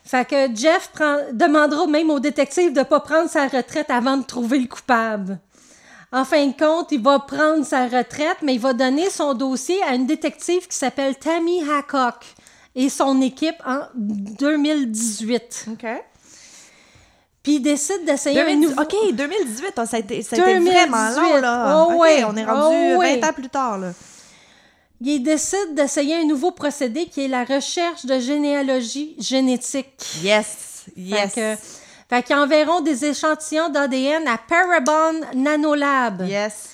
[0.05, 4.17] Fait que Jeff prend- demandera même au détective de ne pas prendre sa retraite avant
[4.19, 5.39] de trouver le coupable.
[6.13, 9.83] En fin de compte, il va prendre sa retraite, mais il va donner son dossier
[9.85, 12.27] à une détective qui s'appelle Tammy Hancock
[12.75, 15.67] et son équipe en 2018.
[15.73, 15.87] OK.
[17.43, 18.83] Puis il décide d'essayer un 2010 nouveau...
[18.83, 20.73] OK, 2018, ah, ça a été, ça a été 2018.
[20.89, 21.75] vraiment long, là.
[21.89, 22.25] Oh, OK, ouais.
[22.25, 23.19] on est rendu Oh, ouais.
[23.21, 23.89] 20 ans plus tard, là.
[25.05, 30.01] Il décide d'essayer un nouveau procédé qui est la recherche de généalogie génétique.
[30.23, 31.35] Yes, yes.
[31.35, 31.57] Fait
[32.23, 36.27] que, fait enverront des échantillons d'ADN à Parabon Nanolab.
[36.29, 36.71] Yes.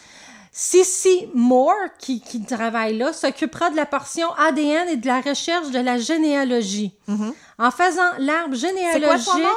[0.53, 5.71] Sissy Moore, qui, qui travaille là, s'occupera de la portion ADN et de la recherche
[5.71, 6.93] de la généalogie.
[7.59, 9.29] En faisant l'arbre généalogique...
[9.29, 9.33] Mm-hmm.
[9.33, 9.49] son nom?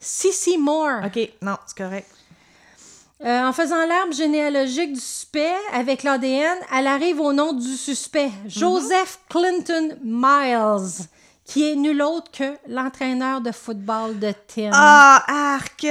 [0.00, 1.04] Sissy Moore.
[1.06, 2.06] OK, non, c'est correct.
[3.24, 8.30] Euh, en faisant l'arbre généalogique du suspect avec l'ADN, elle arrive au nom du suspect,
[8.46, 11.06] Joseph Clinton Miles,
[11.44, 14.70] qui est nul autre que l'entraîneur de football de Tim.
[14.72, 15.24] Ah,
[15.56, 15.84] arc!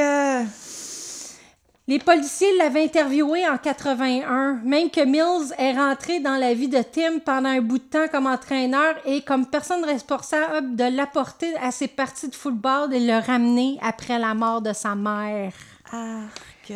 [1.89, 6.82] Les policiers l'avaient interviewé en 81, même que Mills est rentré dans la vie de
[6.82, 11.71] Tim pendant un bout de temps comme entraîneur et comme personne responsable de l'apporter à
[11.71, 15.53] ses parties de football et le ramener après la mort de sa mère.
[15.91, 16.73] Arc.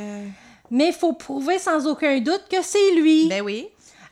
[0.72, 3.28] Mais il faut prouver sans aucun doute que c'est lui.
[3.28, 3.68] Ben oui.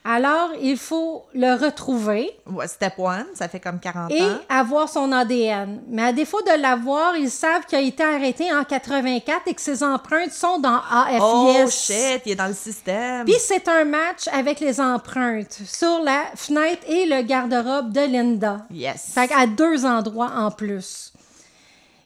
[0.06, 2.32] Alors, il faut le retrouver
[2.68, 4.40] step one, ça fait comme 40 et ans.
[4.48, 5.82] avoir son ADN.
[5.90, 9.62] Mais à défaut de l'avoir, ils savent qu'il a été arrêté en 84 et que
[9.62, 11.20] ses empreintes sont dans AFIS.
[11.22, 13.26] Oh shit, il est dans le système.
[13.26, 18.66] Puis c'est un match avec les empreintes sur la fenêtre et le garde-robe de Linda.
[18.72, 19.12] Yes.
[19.14, 21.12] Fait à deux endroits en plus.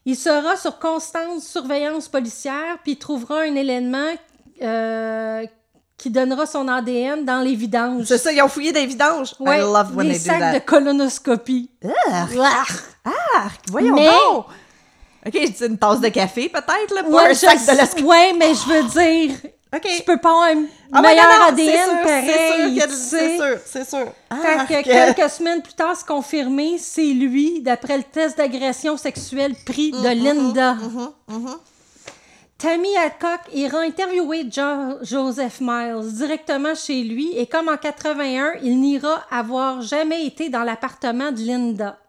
[0.06, 4.12] Il sera sur constante surveillance policière, puis trouvera un élément
[4.64, 5.46] euh,
[5.98, 8.06] qui donnera son ADN dans les vidanges.
[8.06, 9.36] C'est ça, ils ont fouillé des vidanges.
[9.40, 10.54] Ouais, I love when des they do sacs that.
[10.54, 11.70] de colonoscopie.
[12.12, 12.34] Arc.
[13.36, 13.60] Arc.
[13.70, 14.46] Voyons Mais- donc.
[15.26, 18.34] OK, c'est une tasse de café peut-être, là, pour Ouais, un sac je- de ouais,
[18.38, 19.36] mais je veux dire,
[19.74, 19.82] OK.
[19.96, 23.90] tu peux pas avoir un Ah meilleur non, non, ADN sûr, pareil, c'est sûr, c'est
[23.90, 24.06] sûr.
[24.68, 29.56] Fait que quelques semaines plus tard, c'est confirmé, c'est lui, d'après le test d'agression sexuelle
[29.66, 30.76] pris de Mm-hmm, Linda.
[32.64, 38.80] Tammy Hadcock ira interviewer Jo- Joseph Miles directement chez lui et comme en 81, il
[38.80, 42.00] n'ira avoir jamais été dans l'appartement de Linda.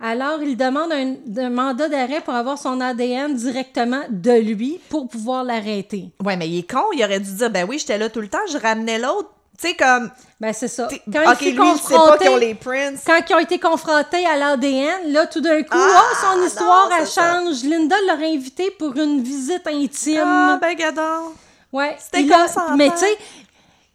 [0.00, 5.06] Alors, il demande un, un mandat d'arrêt pour avoir son ADN directement de lui pour
[5.10, 6.06] pouvoir l'arrêter.
[6.24, 8.28] Ouais, mais il est con, il aurait dû dire, ben oui, j'étais là tout le
[8.28, 9.28] temps, je ramenais l'autre.
[9.62, 10.10] Tu sais, comme...
[10.40, 10.88] Ben, c'est ça.
[11.12, 12.96] Quand OK, il lui, s'est il sait pas confronté- qu'ils ont les prints.
[13.06, 16.88] quand ils ont été confrontés à l'ADN, là, tout d'un coup, Ah, oh, son histoire,
[16.90, 17.32] non, elle c'est ça.
[17.44, 17.62] change.
[17.62, 20.20] Linda l'aurait invité pour une visite intime.
[20.26, 21.32] Ah, ben gadon.
[21.72, 21.96] ouais.
[22.00, 22.76] c'était il a- consentant.
[22.76, 23.16] Mais tu sais,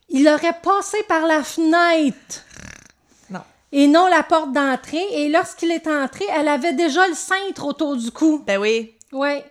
[0.10, 2.46] il aurait passé par la fenêtre
[3.30, 3.42] Non.
[3.74, 5.06] et non la porte d'entrée.
[5.12, 8.42] Et lorsqu'il est entré, elle avait déjà le cintre autour du cou.
[8.48, 8.94] Ben oui.
[9.12, 9.44] Ouais.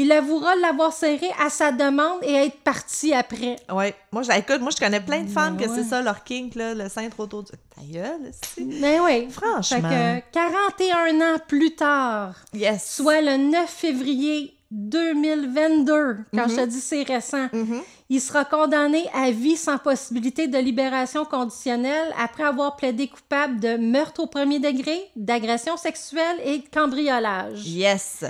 [0.00, 3.56] Il avouera l'avoir serré à sa demande et être parti après.
[3.72, 3.94] Ouais.
[4.12, 5.74] Moi, je, écoute, moi, je connais plein de femmes que ouais.
[5.74, 7.50] c'est ça, leur kink, là, le cintre autour du...
[7.50, 8.62] Ta gueule, c'est...
[8.64, 9.28] Mais oui.
[9.28, 9.88] Franchement.
[9.90, 12.94] Fait que 41 ans plus tard, Yes.
[12.96, 16.50] soit le 9 février 2022, quand Mhm.
[16.50, 17.48] je te dis c'est récent,
[18.08, 23.76] il sera condamné à vie sans possibilité de libération conditionnelle après avoir plaidé coupable de
[23.76, 27.66] meurtre au premier degré, d'agression sexuelle et de cambriolage.
[27.66, 28.24] Yes.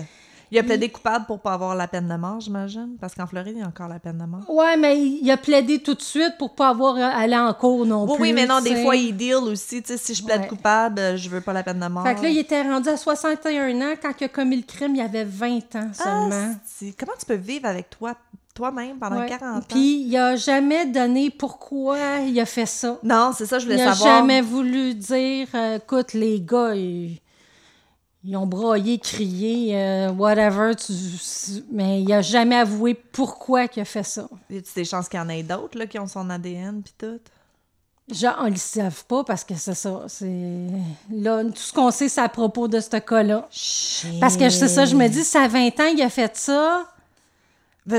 [0.50, 2.96] Il a plaidé coupable pour pas avoir la peine de mort, j'imagine.
[3.00, 4.48] Parce qu'en Floride, il y a encore la peine de mort.
[4.48, 7.84] Ouais, mais il a plaidé tout de suite pour pas avoir à aller en cours
[7.84, 8.22] non Oui, plus.
[8.22, 9.82] oui, mais non, des fois, il deal aussi.
[9.82, 10.48] Tu sais, si je plaide Ouais.
[10.48, 12.02] coupable, euh, je veux pas la peine de mort.
[12.06, 13.94] Fait que là, il était rendu à 61 ans.
[14.00, 16.54] Quand il a commis le crime, il avait 20 ans seulement.
[16.54, 18.14] Ah, Comment tu peux vivre avec toi,
[18.54, 19.28] toi-même pendant Ouais.
[19.28, 19.66] 40 ans?
[19.68, 22.98] Puis il a jamais donné pourquoi il a fait ça.
[23.02, 24.16] Non, c'est ça, je Il voulais n'a savoir.
[24.18, 27.18] jamais voulu dire, euh, écoute, les gars, ils,
[28.30, 30.92] ils ont broyé, crié, euh, whatever, tu-
[31.72, 34.28] mais il a jamais avoué pourquoi il a fait ça.
[34.50, 36.92] Y a-tu des chances qu'il y en ait d'autres là, qui ont son ADN puis
[36.98, 37.18] tout?
[38.14, 40.04] Genre, on ne le savent pas parce que c'est ça.
[40.08, 40.66] C'est...
[41.10, 43.46] Là, tout ce qu'on sait, c'est à propos de ce cas-là.
[44.20, 46.86] Parce que c'est ça, je me dis, ça a 20 ans, il a fait ça.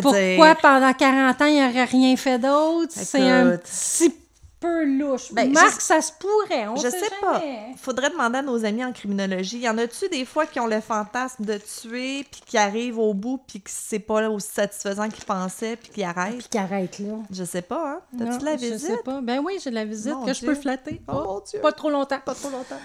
[0.02, 2.92] Pourquoi dire- pendant 40 ans, il n'aurait rien fait d'autre?
[2.92, 4.14] C'est un petit
[4.60, 5.32] peu louche.
[5.34, 6.68] Ben, Marc, je- ça se pourrait.
[6.68, 7.40] On Je sait, sais pas.
[7.40, 7.74] jamais.
[7.78, 9.60] Faudrait demander à nos amis en criminologie.
[9.60, 13.14] Y en a-tu des fois qui ont le fantasme de tuer, puis qui arrivent au
[13.14, 16.38] bout, puis que c'est pas aussi satisfaisant qu'ils pensaient, puis qui arrêtent?
[16.40, 17.16] Puis qu'il arrête là.
[17.32, 18.02] Je sais pas, hein?
[18.18, 19.04] T'as-tu de la Je sais visite?
[19.04, 19.22] pas.
[19.22, 21.02] Ben oui, j'ai de la visite Mon que je peux flatter.
[21.08, 21.60] Oh, Pas- mon Dieu.
[21.62, 22.20] Pas trop longtemps.
[22.26, 22.80] Pas trop longtemps.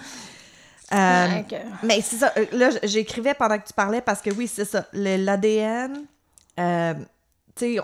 [0.93, 1.55] Euh, que-
[1.85, 2.31] mais c'est ça.
[2.37, 4.85] euh, Là, j'écrivais pendant que tu parlais parce que oui, c'est ça.
[4.93, 6.05] Le- L'ADN,
[6.59, 6.93] euh,
[7.55, 7.81] tu sais,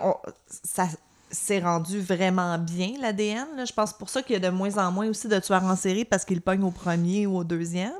[0.64, 0.86] ça
[1.32, 3.66] s'est rendu vraiment bien, l'ADN.
[3.66, 5.76] Je pense pour ça qu'il y a de moins en moins aussi de tueurs en
[5.76, 7.92] série parce qu'ils pognent au premier ou au deuxième.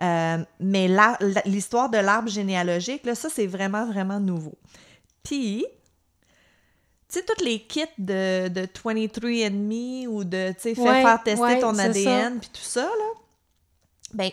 [0.00, 0.88] Euh, mais
[1.44, 4.54] l'histoire de l'arbre généalogique, là, ça, c'est vraiment, vraiment nouveau.
[5.22, 5.64] Puis,
[7.08, 11.42] tu sais, tous les kits de, de 23andMe ou de, tu sais, Ouais, faire tester
[11.42, 13.22] ouais, ton c'est ADN, puis tout ça, là,
[14.14, 14.30] ben,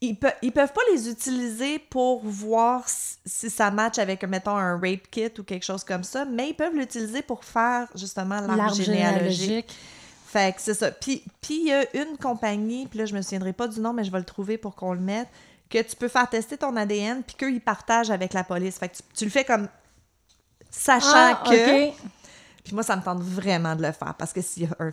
[0.00, 4.74] ils, pe- ils peuvent pas les utiliser pour voir si, ça match avec, mettons, un
[4.78, 8.74] rape kit ou quelque chose comme ça, mais ils peuvent l'utiliser pour faire, justement, l'arbre
[8.74, 9.40] généalogique.
[9.40, 9.76] généalogique.
[10.26, 10.90] Fait que c'est ça.
[10.92, 14.04] Puis il y a une compagnie, puis là, je me souviendrai pas du nom, mais
[14.04, 15.28] je vais le trouver pour qu'on le mette,
[15.70, 18.78] que tu peux faire tester ton ADN, puis qu'eux, ils partagent avec la police.
[18.78, 19.68] Fait que tu, tu le fais comme
[20.70, 21.90] sachant Ah, que...
[22.64, 24.90] Puis moi, ça me tente vraiment de le faire, parce que s'il y a, un-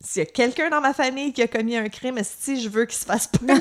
[0.00, 2.84] s'il y a quelqu'un dans ma famille qui a commis un crime, si je veux
[2.84, 3.60] qu'il se fasse pogner,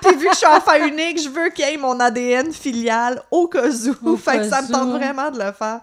[0.00, 3.22] puis vu que je suis enfant unique, je veux qu'il y ait mon ADN filial
[3.30, 4.10] au cas où.
[4.10, 5.80] Au fait que ça me tente vraiment de le faire.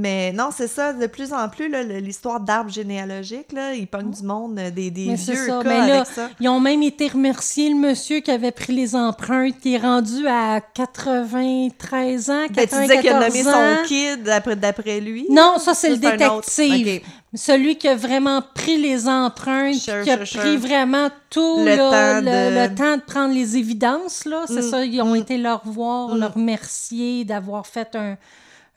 [0.00, 1.68] Mais non, c'est ça, de plus en plus,
[2.00, 5.46] l'histoire d'arbres généalogiques, là, ils pognent du monde, euh, des, des vieux ça.
[5.46, 6.28] cas Mais là, avec ça.
[6.38, 10.26] ils ont même été remerciés, le monsieur qui avait pris les empreintes, qui est rendu
[10.28, 13.52] à 93 ans, 94 Ben, tu disais qu'il a nommé ans.
[13.52, 14.22] son kid
[14.60, 15.26] d'après, lui.
[15.30, 17.00] Non, ça, c'est le détective.
[17.34, 21.76] Celui qui a vraiment pris les empreintes, Sure, qui a sure, pris vraiment tout Le
[21.76, 24.24] là, temps le, de- le temps de prendre les évidences.
[24.24, 24.44] là.
[24.46, 24.70] C'est Mm.
[24.70, 26.18] ça, ils ont été leur voir, Mm.
[26.20, 28.16] leur remercier d'avoir fait un,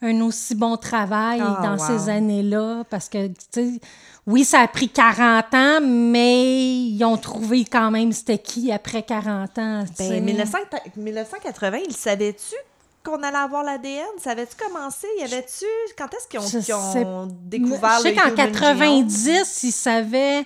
[0.01, 1.85] un aussi bon travail Ah, dans wow.
[1.99, 2.83] ces années-là.
[2.89, 3.81] Parce que, tu sais,
[4.25, 9.03] oui, ça a pris 40 ans, mais ils ont trouvé quand même c'était qui après
[9.03, 9.83] 40 ans.
[9.99, 10.57] Ben, 1900
[10.97, 12.55] 1980, ils savaient-tu
[13.03, 14.03] qu'on allait avoir l'ADN?
[14.19, 15.07] Savais-tu commencer?
[15.19, 15.65] Y avait-tu...
[15.97, 18.51] Quand est-ce qu'ils ont, découvert Je sais le qu'en human genome?
[18.51, 20.45] 90, ils savaient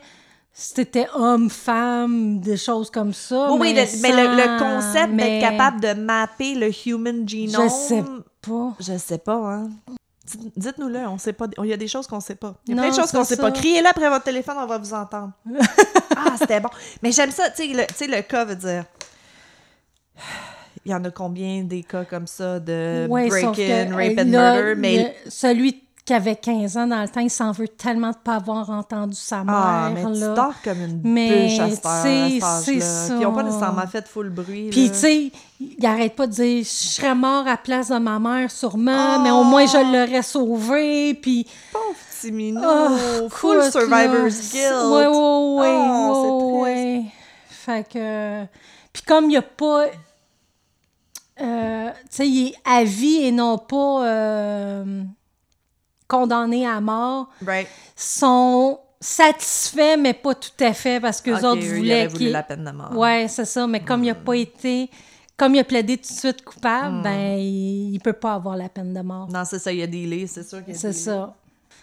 [0.57, 3.51] c'était homme, femme, des choses comme ça.
[3.51, 7.27] Oui, oui, mais, le- mais le, le concept mais d'être capable de mapper le human
[7.27, 7.49] genome...
[7.65, 8.03] Je sais
[8.47, 8.73] pas.
[8.79, 9.69] Je sais pas, hein.
[10.25, 11.45] Dites- Dites-nous-le, on sait pas.
[11.61, 12.55] Il y a des choses qu'on sait pas.
[12.65, 13.51] Il y a Non, plein de choses qu'on sait pas.
[13.51, 15.31] Criez-le après votre téléphone, on va vous entendre.
[16.17, 16.69] ah, c'était bon.
[17.03, 18.85] Mais j'aime ça, tu sais, le, tu sais, le cas veut dire.
[20.85, 24.53] Il y en a combien des cas comme ça de Ouais, break-in, rape and là,
[24.61, 28.11] murder, mais le- celui qui avait 15 ans dans le temps, il s'en veut tellement
[28.11, 29.55] de pas avoir entendu sa mère.
[29.57, 30.33] Ah, mais tu là.
[30.35, 32.59] dors comme une Mais, bûche à cette heure, à tu sais, cet âge-là.
[33.07, 34.69] c'est Puis ils ont pas nécessairement fait full bruit.
[34.69, 34.89] Puis, là.
[34.91, 38.19] tu sais, il arrête pas de dire Je serais mort à la place de ma
[38.19, 39.21] mère, sûrement, Oh!
[39.23, 41.15] mais au moins je l'aurais sauvé.
[41.15, 44.91] Puis, Pauvre petit minou, Oh, full écoute, survivor's là, guilt.
[44.91, 45.87] Ouais, ouais, ouais.
[45.89, 47.05] Oh, ouais, ouais.
[47.49, 48.45] Fait que.
[48.93, 49.85] Puis comme il n'y a pas.
[51.41, 55.03] euh, tu sais, il est à vie et non pas euh,
[56.07, 57.67] condamné à mort, Right.
[57.95, 62.31] sont satisfaits, mais pas tout à fait parce que les Ok, autres eux, voulaient qu'il.
[62.31, 62.95] la peine de mort.
[62.95, 63.67] Ouais, c'est ça.
[63.67, 64.89] Mais comme il n'a pas été.
[65.37, 66.45] Comme il a plaidé tout de suite Hmm.
[66.45, 69.27] coupable, ben, il ne peut pas avoir la peine de mort.
[69.29, 70.93] Non, c'est ça, il y a des lits, c'est sûr qu'il y a C'est des
[70.93, 71.35] ça.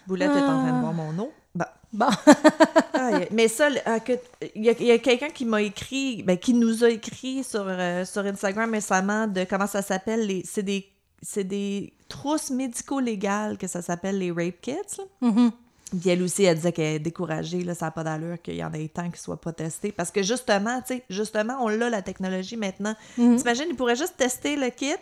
[0.07, 0.81] Boulette est en train de Ah.
[0.81, 1.31] boire mon eau.
[1.53, 1.65] Bon.
[1.93, 2.07] Bon.
[2.93, 6.89] Aïe, mais ça, il y a, il quelqu'un qui m'a écrit, ben, qui nous a
[6.89, 10.25] écrit sur, euh, sur Instagram récemment de comment ça s'appelle.
[10.25, 10.87] les- C'est des,
[11.23, 14.73] c'est des trousses médico-légales que ça s'appelle les rape kits.
[14.97, 15.03] là.
[15.21, 15.51] Mhm.
[15.99, 18.63] Puis elle aussi, elle disait qu'elle est découragée, là, ça n'a pas d'allure qu'il y
[18.63, 19.91] en ait tant qui ne soient pas testés.
[19.91, 22.95] Parce que justement, tu sais, justement, on l'a la technologie maintenant.
[23.17, 23.37] Mhm.
[23.37, 24.95] T'imagines, ils pourraient juste tester le kit,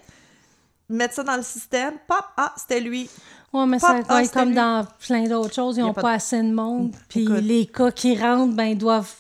[0.90, 3.10] mettre ça dans le système, pop, ah, c'était lui.
[3.54, 4.56] Oui, mais Pop, ça ah, comme lui.
[4.56, 5.78] dans plein d'autres choses.
[5.78, 6.96] Ils n'ont pas pas, assez de monde.
[7.10, 7.42] Puis Écoute.
[7.42, 9.14] les cas qui rentrent, ben, doivent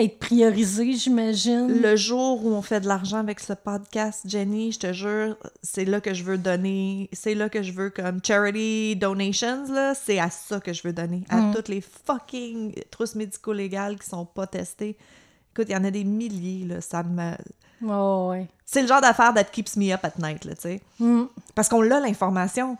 [0.00, 1.80] être priorisés, j'imagine.
[1.80, 5.84] Le jour où on fait de l'argent avec ce podcast, Jenny, je te jure, c'est
[5.84, 10.18] là que je veux donner, c'est là que je veux comme charity donations, là, c'est
[10.18, 11.54] à ça que je veux donner, à Mm.
[11.54, 14.96] toutes les fucking trousses médico-légales qui sont pas testées.
[15.54, 17.32] Écoute, il y en a des milliers, là, ça me...
[17.82, 18.46] Ouais, ouais.
[18.64, 20.80] C'est le genre d'affaire that keeps me up at night, là, tu sais.
[20.98, 21.24] Mm.
[21.54, 22.76] Parce qu'on l'a l'information.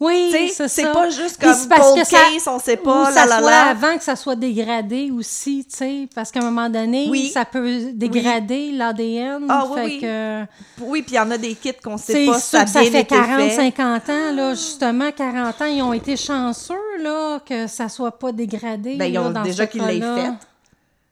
[0.00, 0.92] Oui, c'est ça.
[0.92, 3.62] pas juste comme parce que ça- case, on sait pas, ça la soit la.
[3.68, 7.30] avant que ça soit dégradé aussi, tu sais, parce qu'à un moment donné, Oui.
[7.32, 9.46] ça peut dégrader l'ADN.
[9.48, 10.00] Ah, oui, oui.
[10.00, 10.42] que
[10.82, 13.04] Oui, puis il y en a des kits qu'on sait pas ça ça fait été
[13.04, 13.50] 40, fait.
[13.56, 18.32] 50 ans, là, justement, 40 ans, ils ont été chanceux, là, que ça soit pas
[18.32, 18.96] dégradé.
[18.96, 20.32] Ben, ils là, ont dans déjà qu'ils l'aient fait.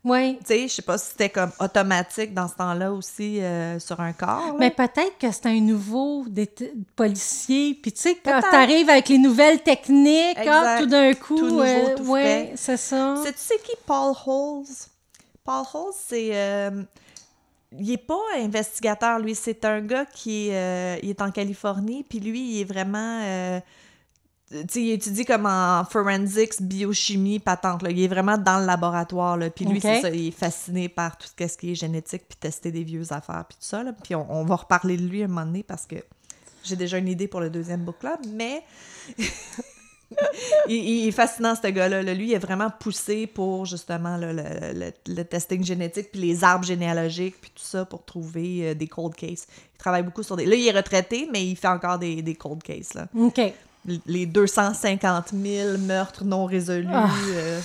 [0.05, 0.36] Oui.
[0.40, 4.00] Tu sais, je sais pas si c'était comme automatique dans ce temps-là aussi euh, sur
[4.00, 4.48] un corps.
[4.48, 4.55] là.
[4.59, 6.24] Mais peut-être que c'est un nouveau
[6.96, 7.74] policier.
[7.80, 8.50] Puis tu sais, quand Peut-être.
[8.50, 12.53] tu arrives avec les nouvelles techniques, ah, tout d'un coup, Tout nouveau, euh, tout ouais,
[12.57, 13.16] c'est ça.
[13.22, 14.64] Sais-tu c'est qui Paul Holes?
[15.44, 16.30] Paul Holes, c'est...
[16.32, 16.82] euh,
[17.78, 19.34] il est pas investigateur, lui.
[19.34, 23.61] C'est un gars qui euh, il est en Californie, puis lui, il est vraiment...
[24.74, 27.82] il étudie comme en forensics, biochimie, patente.
[27.82, 27.90] Là.
[27.90, 29.36] Il est vraiment dans le laboratoire.
[29.36, 29.50] Là.
[29.50, 32.70] Puis lui, c'est ça, il est fasciné par tout ce qui est génétique, puis tester
[32.70, 33.82] des vieux affaires, puis tout ça.
[33.82, 33.92] Là.
[33.92, 35.96] Puis on, on va reparler de lui un moment donné parce que
[36.64, 38.62] j'ai déjà une idée pour le deuxième book club, mais
[40.68, 42.03] il, il est fascinant, ce gars-là.
[42.03, 42.14] là.
[42.14, 44.42] Lui, il est vraiment poussé pour justement là, le,
[44.78, 48.86] le- le testing génétique, puis les arbres généalogiques, puis tout ça pour trouver euh, des
[48.86, 49.46] cold cases.
[49.74, 50.44] Il travaille beaucoup sur des.
[50.46, 52.94] Là, il est retraité, mais il fait encore des, des cold cases.
[52.94, 53.09] Là.
[53.18, 53.40] OK.
[54.07, 57.09] Les 250 000 meurtres non résolus Ah.
[57.30, 57.61] euh,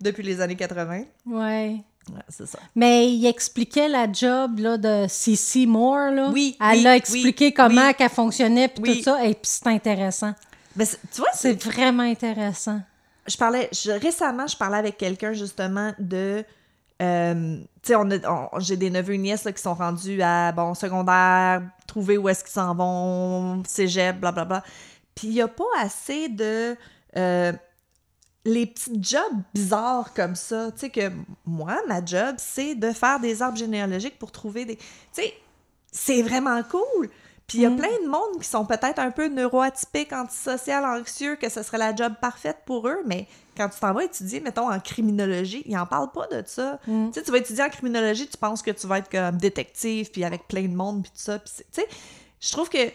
[0.00, 1.02] depuis les années 80.
[1.26, 1.76] Ouais.
[2.10, 2.58] Ouais, c'est ça.
[2.74, 5.66] Mais il expliquait la job là, de C.C.
[5.66, 6.10] Moore.
[6.12, 6.30] Là.
[6.32, 7.94] Oui, Elle oui, a expliqué oui, comment oui.
[7.94, 9.22] qu'elle fonctionnait, puis tout ça.
[9.26, 10.32] Et puis c'est intéressant.
[10.74, 12.80] Mais c'est- tu vois, C'est vraiment intéressant.
[13.26, 16.42] je parlais je- récemment je parlais avec quelqu'un justement de
[17.02, 18.08] euh, tu sais on
[18.58, 22.42] j'ai des neveux et nièces là, qui sont rendus à bon secondaire trouver où est-ce
[22.42, 24.64] qu'ils s'en vont cégep blablabla
[25.18, 26.76] puis il y a pas assez de
[27.16, 27.52] euh,
[28.44, 31.10] les petits jobs bizarres comme ça tu sais que
[31.44, 35.34] moi ma job c'est de faire des arbres généalogiques pour trouver des tu sais
[35.90, 37.10] c'est vraiment cool
[37.48, 37.76] puis il y a Mm.
[37.78, 41.96] plein de monde qui sont peut-être un peu neuroatypiques, antisocial, anxieux, que ce serait la
[41.96, 45.86] job parfaite pour eux, mais quand tu t'en vas étudier, mettons, en criminologie, ils en
[45.86, 46.78] parlent pas de ça.
[46.86, 47.06] Mm.
[47.06, 50.10] Tu sais, tu vas étudier en criminologie, tu penses que tu vas être comme détective,
[50.10, 51.38] puis avec plein de monde, puis tout ça.
[51.38, 51.88] Puis tu sais,
[52.38, 52.86] je trouve que,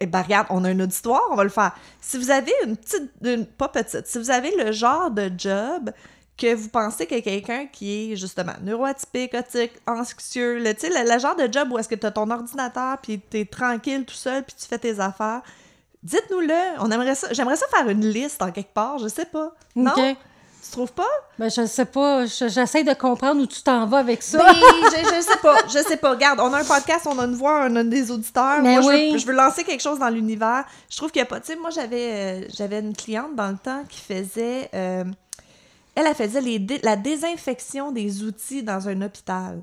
[0.00, 1.72] eh ben regarde, on a une auditoire, on va le faire.
[2.00, 3.10] Si vous avez une petite,
[3.56, 5.90] pas petite, si vous avez le genre de job
[6.36, 11.36] que vous pensez que quelqu'un qui est justement neuroatypique, autique, anxieux, le, le, le genre
[11.36, 14.44] de job où est-ce que tu as ton ordinateur, puis tu es tranquille tout seul,
[14.44, 15.40] puis tu fais tes affaires,
[16.02, 16.80] dites-nous-le.
[16.80, 17.32] On aimerait ça.
[17.32, 19.54] J'aimerais ça faire une liste en quelque part, je sais pas.
[19.74, 19.94] Non?
[20.66, 21.06] Tu trouves pas?
[21.38, 22.26] Ben, je sais pas.
[22.26, 24.38] je- J'essaie de comprendre où tu t'en vas avec ça.
[24.38, 26.10] Ben, je, je sais pas, je sais pas.
[26.10, 28.60] Regarde, on a un podcast, on a une voix, on a des auditeurs.
[28.62, 29.12] Mais moi, je, oui.
[29.12, 30.64] veux, je veux lancer quelque chose dans l'univers.
[30.90, 31.38] Je trouve qu'il y a pas...
[31.40, 34.68] Tu sais, moi, j'avais euh, j'avais une cliente dans le temps qui faisait...
[34.74, 35.04] euh,
[35.94, 39.62] elle, elle faisait les dé- la désinfection des outils dans un hôpital.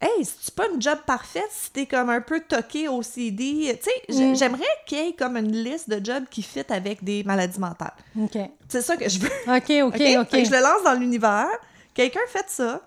[0.00, 3.78] Hey, c'est pas une job parfaite si t'es comme un peu toqué au CD.
[3.82, 4.34] Tu sais, Mm.
[4.34, 7.92] j'aimerais qu'il y ait comme une liste de jobs qui fit avec des maladies mentales.
[8.18, 8.38] OK.
[8.68, 9.28] C'est ça que je veux.
[9.46, 9.70] OK, OK,
[10.00, 10.16] OK?
[10.20, 10.30] OK.
[10.30, 11.48] Fait que je le lance dans l'univers.
[11.92, 12.80] Quelqu'un fait ça.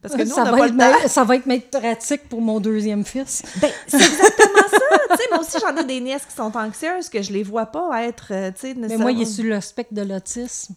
[0.00, 1.02] Parce que nous, ça, on va pas être le temps.
[1.02, 3.42] ma- ça va être mettre pratique pour mon deuxième fils.
[3.56, 4.78] Ben, c'est exactement ça.
[5.16, 7.66] Tu sais, moi aussi, j'en ai des nièces qui sont anxieuses, que je les vois
[7.66, 10.74] pas être, euh, Mais moi, il est sur le spectre de l'autisme.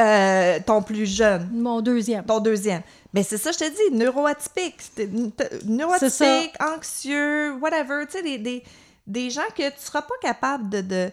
[0.00, 2.24] Euh, ton plus jeune, Mon deuxième.
[2.24, 2.82] ton deuxième.
[3.12, 4.80] Mais c'est ça, je te dis, neuroatypique.
[5.66, 8.04] Neuroatypique, anxieux, whatever.
[8.06, 8.62] Tu sais, des, des,
[9.06, 11.10] des gens que tu seras pas capable de, de,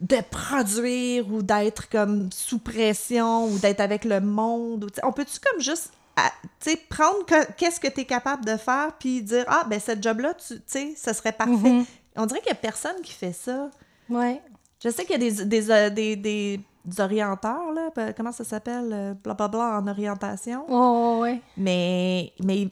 [0.00, 4.90] de produire ou d'être comme sous pression ou d'être avec le monde.
[5.02, 8.92] on peut-tu comme juste à- sais, prendre que- qu'est-ce que tu es capable de faire
[8.98, 11.84] puis dire ah ben cette job là tu sais ça serait parfait Mhm.
[12.16, 13.68] on dirait qu'il y a personne qui fait ça
[14.08, 14.40] Ouais.
[14.82, 16.60] je sais qu'il y a des, des, euh, des
[16.98, 21.40] orienteurs là comment ça s'appelle euh, blablabla en orientation Oh, ouais.
[21.56, 22.68] mais mais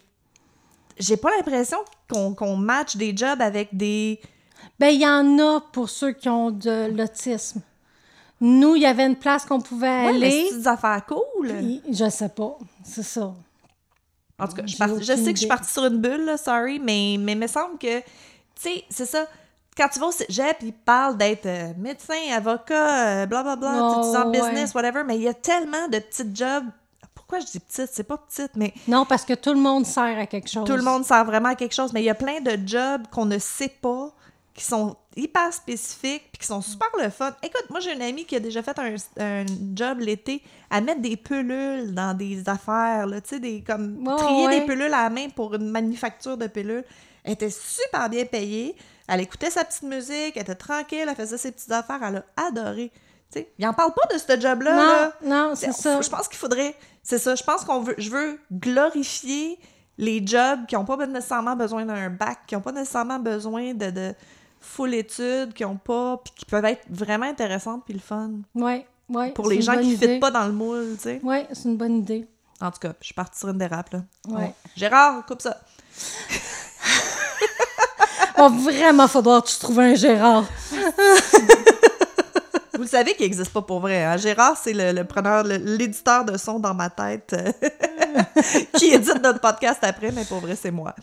[0.99, 1.79] j'ai pas l'impression
[2.11, 4.21] qu'on qu'on match des jobs avec des
[4.79, 7.61] Ben, il y en a pour ceux qui ont de l'autisme.
[8.41, 10.47] Nous, il y avait une place qu'on pouvait Ouais, mais aller.
[10.51, 12.59] c'est des affaires cool Puis, Je sais pas.
[12.85, 13.33] C'est ça.
[14.39, 15.47] En tout cas, je, partie- je sais que je suis idée.
[15.49, 18.05] partie sur une bulle, là, sorry, mais, mais il me semble que, tu
[18.57, 19.27] sais, c'est ça.
[19.77, 24.09] Quand tu vas au cégep, ils parlent d'être euh, médecin, avocat, euh, blablabla, Oh, tu
[24.09, 24.39] es en ouais.
[24.41, 26.65] business, whatever, mais il y a tellement de petits jobs.
[27.15, 27.89] Pourquoi je dis petite?
[27.93, 30.65] C'est pas petite, mais Non, parce que tout le monde sert à quelque chose.
[30.67, 31.93] tout le monde sert vraiment à quelque chose.
[31.95, 34.11] Mais il y a plein de jobs qu'on ne sait pas,
[34.53, 37.35] qui sont hyper spécifiques, puis qui sont super le fun.
[37.43, 41.01] Écoute, moi, j'ai une amie qui a déjà fait un, un job l'été à mettre
[41.01, 44.61] des pelules dans des affaires, là, tu sais, des, comme trier ouais.
[44.61, 46.85] des pelules à la main pour une manufacture de pilules.
[47.25, 48.77] Elle était super bien payée.
[49.13, 52.47] Elle écoutait sa petite musique, elle était tranquille, elle faisait ses petites affaires, elle a
[52.47, 52.91] adoré.
[53.31, 54.75] Tu sais, il en parle pas de ce job-là.
[54.75, 55.13] Non, là.
[55.23, 56.01] non, c'est ça.
[56.01, 56.75] Je pense qu'il faudrait.
[57.03, 57.35] C'est ça.
[57.35, 57.95] Je pense qu'on veut.
[57.99, 59.59] Je veux glorifier
[59.99, 63.91] les jobs qui n'ont pas nécessairement besoin d'un bac, qui n'ont pas nécessairement besoin de,
[63.91, 64.15] de
[64.61, 68.31] full études, qui ont pas, puis qui peuvent être vraiment intéressantes puis le fun.
[68.55, 69.33] Ouais, ouais.
[69.33, 71.21] Pour les gens qui ne fitent pas dans le moule, tu sais.
[71.23, 72.27] Ouais, c'est une bonne idée.
[72.63, 74.05] En tout cas, je suis partie sur une dérape, là.
[74.29, 74.55] Ouais.
[74.75, 75.61] Gérard, coupe ça.
[78.37, 80.45] Va vraiment falloir que tu trouves un Gérard.
[82.75, 84.03] Vous le savez qu'il n'existe pas pour vrai.
[84.03, 84.17] Hein?
[84.17, 87.37] Gérard, c'est le, le preneur, l'éditeur de son dans ma tête
[88.79, 90.95] qui édite notre podcast après, mais pour vrai, c'est moi.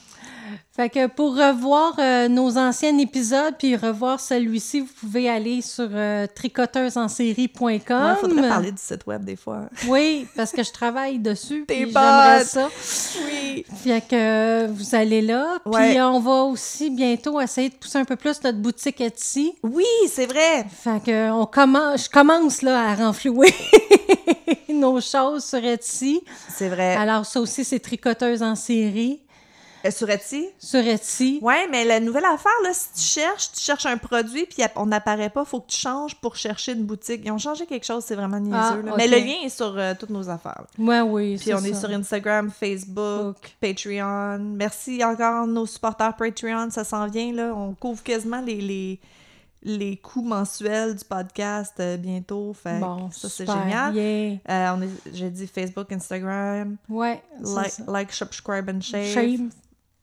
[0.76, 5.90] Fait que pour revoir euh, nos anciens épisodes puis revoir celui-ci, vous pouvez aller sur
[5.92, 8.16] euh, tricoteusesensérie.com.
[8.18, 9.64] Il faudrait parler du site web des fois.
[9.88, 11.66] Oui, parce que je travaille dessus.
[11.68, 12.70] T'es J'aimerais ça.
[13.26, 13.66] Oui.
[13.84, 15.60] Fait que euh, vous allez là.
[15.66, 16.02] Puis Ouais.
[16.02, 19.54] on va aussi bientôt essayer de pousser un peu plus notre boutique Etsy.
[19.64, 20.66] Oui, c'est vrai.
[20.70, 23.54] Fait que on commence, je commence là à renflouer
[24.70, 26.22] nos choses sur Etsy.
[26.50, 26.96] C'est vrai.
[26.96, 29.20] Alors ça aussi, c'est tricoteuse en série
[29.92, 30.48] sur Etsy?
[30.60, 31.40] sur Etsy.
[31.42, 34.86] Ouais, mais la nouvelle affaire, là, si tu cherches, tu cherches un produit, puis on
[34.88, 37.22] n'apparaît pas, faut que tu changes pour chercher une boutique.
[37.24, 38.58] Ils ont changé quelque chose, c'est vraiment niaiseux.
[38.58, 38.94] Ah, là.
[38.98, 40.64] Mais le lien est sur euh, toutes nos affaires.
[40.78, 41.38] Ouais, oui.
[41.40, 43.56] Puis on est sur Instagram, Facebook, Book.
[43.62, 44.40] Patreon.
[44.40, 47.54] Merci encore à nos supporters Patreon, ça s'en vient, là.
[47.56, 49.00] On couvre quasiment les, les,
[49.64, 52.54] les coûts mensuels du podcast euh, bientôt.
[52.54, 53.96] Fait Bon, ça, c'est génial.
[53.96, 54.38] yeah.
[54.50, 57.84] Euh, on est, j'ai dit Facebook, Instagram, Ouais, like, ça.
[57.88, 59.06] like, subscribe and share.
[59.06, 59.50] Shame.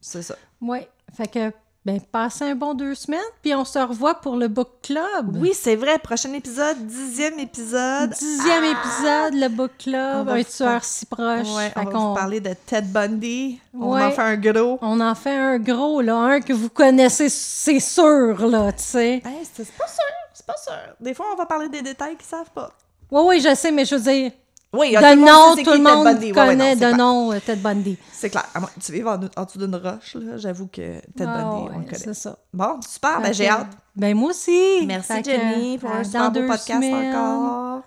[0.00, 0.34] C'est ça.
[0.60, 0.88] Ouais.
[1.16, 1.52] Fait que,
[1.84, 5.36] ben, passez un bon deux semaines, puis on se revoit pour le book club.
[5.36, 5.98] Oui, c'est vrai.
[6.00, 8.10] Prochain épisode, dixième épisode.
[8.10, 11.46] Dixième épisode, le book club, On va un tueur si proche.
[11.56, 13.60] Ouais, on va qu'on- vous parler de Ted Bundy.
[13.72, 14.02] On Ouais.
[14.02, 14.78] en fait un gros.
[14.82, 19.22] On en fait un gros, là, un que vous connaissez, c'est sûr, là, tu sais.
[19.54, 20.72] C'est c'est pas sûr, c'est pas sûr.
[21.00, 22.70] Des fois, on va parler des détails qu'ils savent pas.
[23.12, 24.32] Oui, oui, je sais, mais je veux dire,
[24.76, 26.32] Oui, de tout le monde nom, tout le monde Bundy.
[26.32, 26.96] Ouais, ouais, connaît non, c'est de clair.
[26.96, 27.98] nom euh, Ted Bundy.
[28.12, 28.44] C'est clair.
[28.54, 31.42] À moins que tu vives en, en dessous d'une roche, là, j'avoue que Ted Ah,
[31.42, 31.98] Bundy, on ouais, le connaît.
[31.98, 32.38] C'est ça.
[32.52, 33.68] Bon, super, ben j'ai hâte.
[33.94, 34.84] Ben moi aussi.
[34.86, 37.14] Merci Fait que, Jenny pour euh, un super beau podcast semaines.
[37.16, 37.82] encore.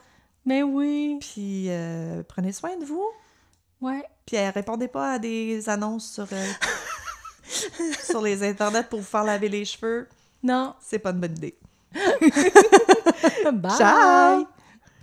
[0.45, 1.17] Ben oui.
[1.21, 3.05] Puis euh, prenez soin de vous.
[3.81, 4.03] Ouais.
[4.25, 6.45] Puis euh, répondez pas à des annonces sur, euh,
[8.03, 10.07] sur les internets pour vous faire laver les cheveux.
[10.43, 10.73] Non.
[10.81, 11.57] C'est pas une bonne idée.
[13.53, 13.77] Bye.
[13.77, 14.58] Ciao!